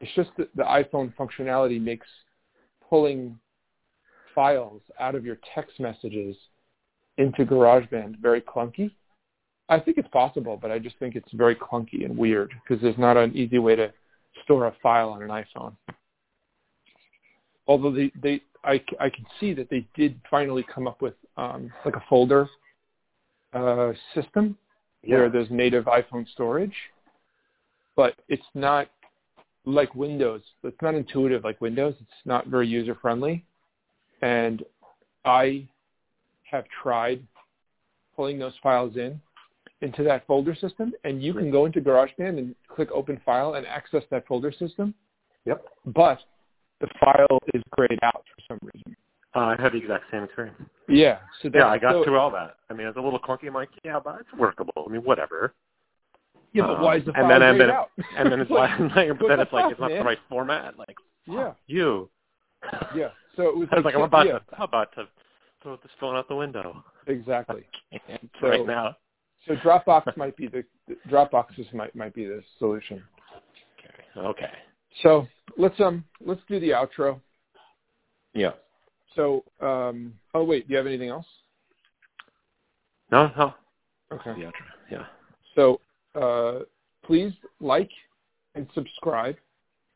It's 0.00 0.12
just 0.14 0.30
that 0.38 0.54
the 0.56 0.62
iPhone 0.62 1.12
functionality 1.16 1.80
makes 1.80 2.06
pulling 2.88 3.38
files 4.34 4.80
out 5.00 5.14
of 5.14 5.24
your 5.24 5.38
text 5.54 5.78
messages 5.80 6.36
into 7.18 7.44
GarageBand 7.44 8.18
very 8.18 8.40
clunky. 8.40 8.90
I 9.68 9.78
think 9.78 9.98
it's 9.98 10.08
possible, 10.08 10.58
but 10.60 10.70
I 10.70 10.78
just 10.78 10.98
think 10.98 11.14
it's 11.14 11.30
very 11.32 11.54
clunky 11.54 12.04
and 12.04 12.16
weird 12.16 12.52
because 12.62 12.82
there's 12.82 12.98
not 12.98 13.16
an 13.16 13.36
easy 13.36 13.58
way 13.58 13.76
to 13.76 13.92
store 14.42 14.66
a 14.66 14.74
file 14.82 15.10
on 15.10 15.22
an 15.22 15.28
iPhone. 15.28 15.74
Although 17.66 17.92
they, 17.92 18.10
they 18.20 18.42
I, 18.64 18.82
I 18.98 19.08
can 19.08 19.24
see 19.38 19.54
that 19.54 19.70
they 19.70 19.86
did 19.94 20.20
finally 20.30 20.64
come 20.72 20.86
up 20.86 21.00
with 21.00 21.14
um, 21.36 21.72
like 21.84 21.96
a 21.96 22.02
folder 22.08 22.48
uh, 23.52 23.92
system 24.14 24.56
where 25.04 25.30
there's 25.30 25.50
native 25.50 25.84
iPhone 25.86 26.28
storage, 26.32 26.74
but 27.96 28.16
it's 28.28 28.42
not 28.54 28.88
like 29.64 29.94
Windows. 29.94 30.42
It's 30.62 30.82
not 30.82 30.94
intuitive 30.94 31.44
like 31.44 31.60
Windows. 31.60 31.94
It's 32.00 32.26
not 32.26 32.48
very 32.48 32.68
user 32.68 32.96
friendly, 33.00 33.44
and 34.20 34.62
I 35.24 35.66
have 36.50 36.64
tried 36.82 37.22
pulling 38.16 38.38
those 38.38 38.54
files 38.62 38.96
in 38.96 39.20
into 39.82 40.02
that 40.04 40.26
folder 40.26 40.54
system, 40.54 40.92
and 41.04 41.22
you 41.22 41.32
can 41.32 41.50
go 41.50 41.64
into 41.64 41.80
GarageBand 41.80 42.38
and 42.38 42.54
click 42.68 42.90
Open 42.92 43.20
File 43.24 43.54
and 43.54 43.66
access 43.66 44.02
that 44.10 44.26
folder 44.26 44.52
system. 44.52 44.94
Yep. 45.46 45.64
But 45.86 46.18
the 46.80 46.88
file 47.00 47.38
is 47.54 47.62
grayed 47.70 47.98
out 48.02 48.24
for 48.34 48.42
some 48.48 48.58
reason. 48.74 48.94
Uh, 49.34 49.54
I 49.58 49.62
had 49.62 49.72
the 49.72 49.78
exact 49.78 50.04
same 50.10 50.24
experience. 50.24 50.58
Yeah. 50.88 51.18
So 51.40 51.48
that's, 51.48 51.54
Yeah, 51.62 51.68
I 51.68 51.78
got 51.78 51.92
so, 51.92 52.04
through 52.04 52.18
all 52.18 52.30
that. 52.32 52.56
I 52.68 52.74
mean, 52.74 52.86
it's 52.88 52.96
a 52.98 53.00
little 53.00 53.18
clunky. 53.18 53.46
I'm 53.46 53.54
like, 53.54 53.68
yeah, 53.84 54.00
but 54.02 54.20
it's 54.20 54.28
workable. 54.38 54.84
I 54.86 54.90
mean, 54.92 55.02
whatever. 55.02 55.54
Yeah, 56.52 56.66
but 56.66 56.80
why 56.80 56.96
is 56.96 57.04
the 57.04 57.10
Um, 57.10 57.14
file 57.14 57.22
and 57.22 57.30
then, 57.30 57.42
and 57.42 57.58
grayed 57.58 57.68
then, 57.70 57.76
out? 57.76 57.90
and 58.18 58.32
then 58.32 58.40
it's 58.40 58.50
Like, 58.50 58.78
like, 58.80 58.96
like, 58.96 59.18
but 59.18 59.28
then 59.28 59.36
the 59.38 59.42
it's 59.44 59.52
like 59.52 59.70
it's 59.70 59.80
not 59.80 59.90
man? 59.90 59.98
the 60.00 60.04
right 60.04 60.18
format. 60.28 60.78
Like, 60.78 60.96
Yeah. 61.26 61.52
you. 61.68 62.10
yeah. 62.94 63.10
So 63.36 63.48
it 63.48 63.56
was 63.56 63.68
I 63.72 63.76
was 63.76 63.84
like, 63.84 63.94
I'm 63.94 64.02
about 64.02 64.26
yeah, 64.26 64.32
to, 64.40 64.42
I'm 64.56 64.62
about 64.62 64.92
to 64.96 65.06
throw 65.62 65.76
this 65.76 65.90
phone 65.98 66.16
out 66.16 66.28
the 66.28 66.36
window. 66.36 66.84
exactly. 67.06 67.64
So- 68.40 68.48
right 68.48 68.66
now. 68.66 68.96
So 69.46 69.54
Dropbox 69.56 70.18
might 70.18 70.36
be 70.36 70.48
the 70.48 70.64
Dropboxes 71.08 71.72
might 71.72 71.96
might 71.96 72.14
be 72.14 72.26
the 72.26 72.42
solution. 72.58 73.02
Okay. 73.78 74.28
Okay. 74.28 74.50
So 75.02 75.26
let's 75.56 75.80
um 75.80 76.04
let's 76.20 76.42
do 76.46 76.60
the 76.60 76.70
outro. 76.70 77.18
Yeah. 78.34 78.52
So 79.16 79.44
um 79.60 80.12
oh 80.34 80.44
wait, 80.44 80.68
do 80.68 80.72
you 80.72 80.76
have 80.76 80.86
anything 80.86 81.08
else? 81.08 81.26
No, 83.10 83.32
no. 83.36 83.54
Okay. 84.12 84.34
The 84.34 84.46
outro. 84.46 84.52
Yeah. 84.90 85.04
So 85.54 85.80
uh, 86.14 86.64
please 87.04 87.32
like 87.60 87.90
and 88.54 88.66
subscribe 88.74 89.36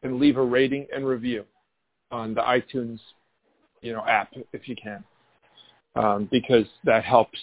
and 0.03 0.19
leave 0.19 0.37
a 0.37 0.43
rating 0.43 0.87
and 0.95 1.07
review 1.07 1.45
on 2.11 2.35
the 2.35 2.41
iTunes 2.41 2.99
you 3.83 3.93
know 3.93 4.05
app 4.07 4.33
if 4.53 4.69
you 4.69 4.77
can, 4.77 5.05
um, 5.97 6.29
because 6.31 6.67
that 6.85 7.05
helps 7.05 7.39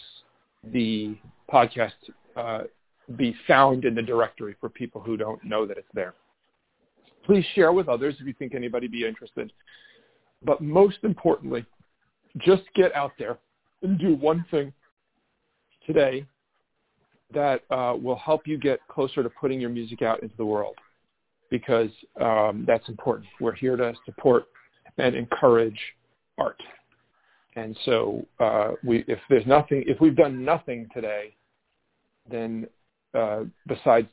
the 0.72 1.18
podcast 1.52 1.92
uh, 2.36 2.62
be 3.18 3.36
found 3.48 3.86
in 3.86 3.96
the 3.96 4.02
directory 4.02 4.56
for 4.60 4.70
people 4.70 5.02
who 5.02 5.18
don't 5.18 5.44
know 5.44 5.66
that 5.66 5.78
it's 5.78 5.88
there. 5.94 6.14
Please 7.26 7.46
share 7.54 7.72
with 7.72 7.88
others 7.88 8.16
if 8.20 8.28
you 8.28 8.34
think 8.34 8.56
anybody 8.56 8.88
be 8.88 9.06
interested. 9.06 9.52
But 10.44 10.62
most 10.62 10.98
importantly, 11.04 11.66
just 12.40 12.64
get 12.76 12.96
out 12.96 13.12
there 13.20 13.38
and 13.84 14.00
do 14.00 14.16
one 14.16 14.46
thing 14.50 14.74
today 15.86 16.26
that 17.34 17.62
uh, 17.70 17.96
will 18.02 18.16
help 18.16 18.48
you 18.48 18.58
get 18.58 18.80
closer 18.88 19.24
to 19.24 19.30
putting 19.30 19.60
your 19.60 19.70
music 19.70 20.02
out 20.02 20.22
into 20.22 20.36
the 20.38 20.46
world 20.46 20.76
because 21.50 21.90
um, 22.20 22.64
that's 22.68 22.88
important. 22.90 23.28
We're 23.40 23.56
here 23.56 23.76
to 23.76 23.94
support 24.06 24.46
and 24.98 25.16
encourage 25.16 25.80
art. 26.38 26.62
And 27.56 27.78
so 27.86 28.26
uh, 28.40 28.72
we, 28.84 29.04
if 29.08 29.20
there's 29.30 29.46
nothing, 29.46 29.84
if 29.86 30.00
we've 30.00 30.16
done 30.16 30.44
nothing 30.46 30.88
today, 30.94 31.36
then 32.30 32.68
uh, 33.14 33.44
besides 33.68 34.08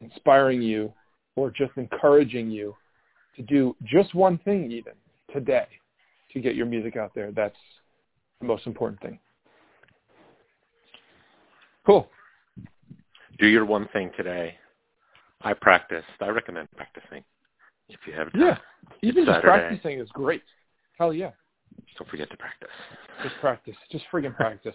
inspiring 0.00 0.60
you 0.60 0.92
or 1.36 1.50
just 1.50 1.72
encouraging 1.76 2.50
you 2.50 2.74
to 3.36 3.42
do 3.42 3.76
just 3.84 4.14
one 4.14 4.38
thing 4.38 4.72
even 4.72 4.94
today, 5.32 5.66
to 6.32 6.40
get 6.40 6.54
your 6.54 6.66
music 6.66 6.96
out 6.96 7.12
there. 7.14 7.30
That's 7.30 7.56
the 8.40 8.46
most 8.46 8.66
important 8.66 9.00
thing. 9.00 9.18
Cool. 11.86 12.08
Do 13.38 13.46
your 13.46 13.64
one 13.64 13.88
thing 13.92 14.10
today. 14.16 14.54
I 15.42 15.54
practiced. 15.54 16.06
I 16.20 16.28
recommend 16.28 16.68
practicing 16.76 17.24
if 17.88 18.00
you 18.06 18.12
have 18.12 18.30
time. 18.32 18.42
Yeah, 18.42 18.58
even 19.02 19.24
just 19.24 19.40
practicing 19.42 19.98
is 19.98 20.08
great. 20.12 20.42
Hell 20.98 21.14
yeah, 21.14 21.30
Don't 21.98 22.08
forget 22.08 22.30
to 22.30 22.36
practice. 22.36 22.68
just 23.22 23.34
practice, 23.40 23.76
just 23.90 24.04
friggin' 24.12 24.34
practice. 24.34 24.74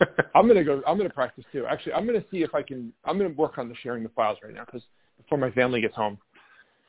I'm 0.34 0.46
gonna 0.46 0.64
go. 0.64 0.82
I'm 0.86 0.96
gonna 0.96 1.10
practice 1.10 1.44
too. 1.52 1.66
Actually, 1.66 1.94
I'm 1.94 2.06
gonna 2.06 2.24
see 2.30 2.42
if 2.42 2.54
I 2.54 2.62
can. 2.62 2.92
I'm 3.04 3.18
gonna 3.18 3.34
work 3.34 3.58
on 3.58 3.68
the 3.68 3.74
sharing 3.82 4.02
the 4.02 4.08
files 4.10 4.38
right 4.42 4.54
now 4.54 4.64
because 4.64 4.82
before 5.16 5.38
my 5.38 5.50
family 5.50 5.80
gets 5.80 5.94
home, 5.94 6.18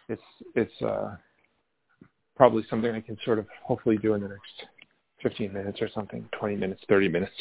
it's 0.09 0.21
it's 0.55 0.81
uh, 0.81 1.15
probably 2.35 2.63
something 2.69 2.91
I 2.93 3.01
can 3.01 3.17
sort 3.25 3.39
of 3.39 3.47
hopefully 3.63 3.97
do 3.97 4.13
in 4.13 4.21
the 4.21 4.29
next 4.29 4.65
15 5.21 5.53
minutes 5.53 5.81
or 5.81 5.89
something, 5.93 6.27
20 6.37 6.55
minutes, 6.55 6.81
30 6.89 7.07
minutes. 7.07 7.33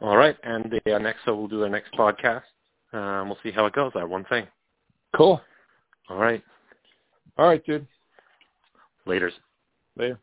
All 0.00 0.16
right, 0.16 0.36
and 0.42 0.70
the 0.84 0.94
uh, 0.94 0.98
next, 0.98 1.20
so 1.24 1.34
we'll 1.34 1.48
do 1.48 1.62
our 1.62 1.68
next 1.68 1.92
podcast. 1.94 2.42
Um, 2.92 3.28
we'll 3.28 3.38
see 3.42 3.50
how 3.50 3.66
it 3.66 3.72
goes. 3.72 3.92
That 3.94 4.08
one 4.08 4.24
thing. 4.24 4.46
Cool. 5.14 5.40
All 6.08 6.18
right, 6.18 6.42
All 7.38 7.46
right, 7.46 7.64
dude. 7.64 7.86
later's. 9.06 9.32
Later. 9.96 10.20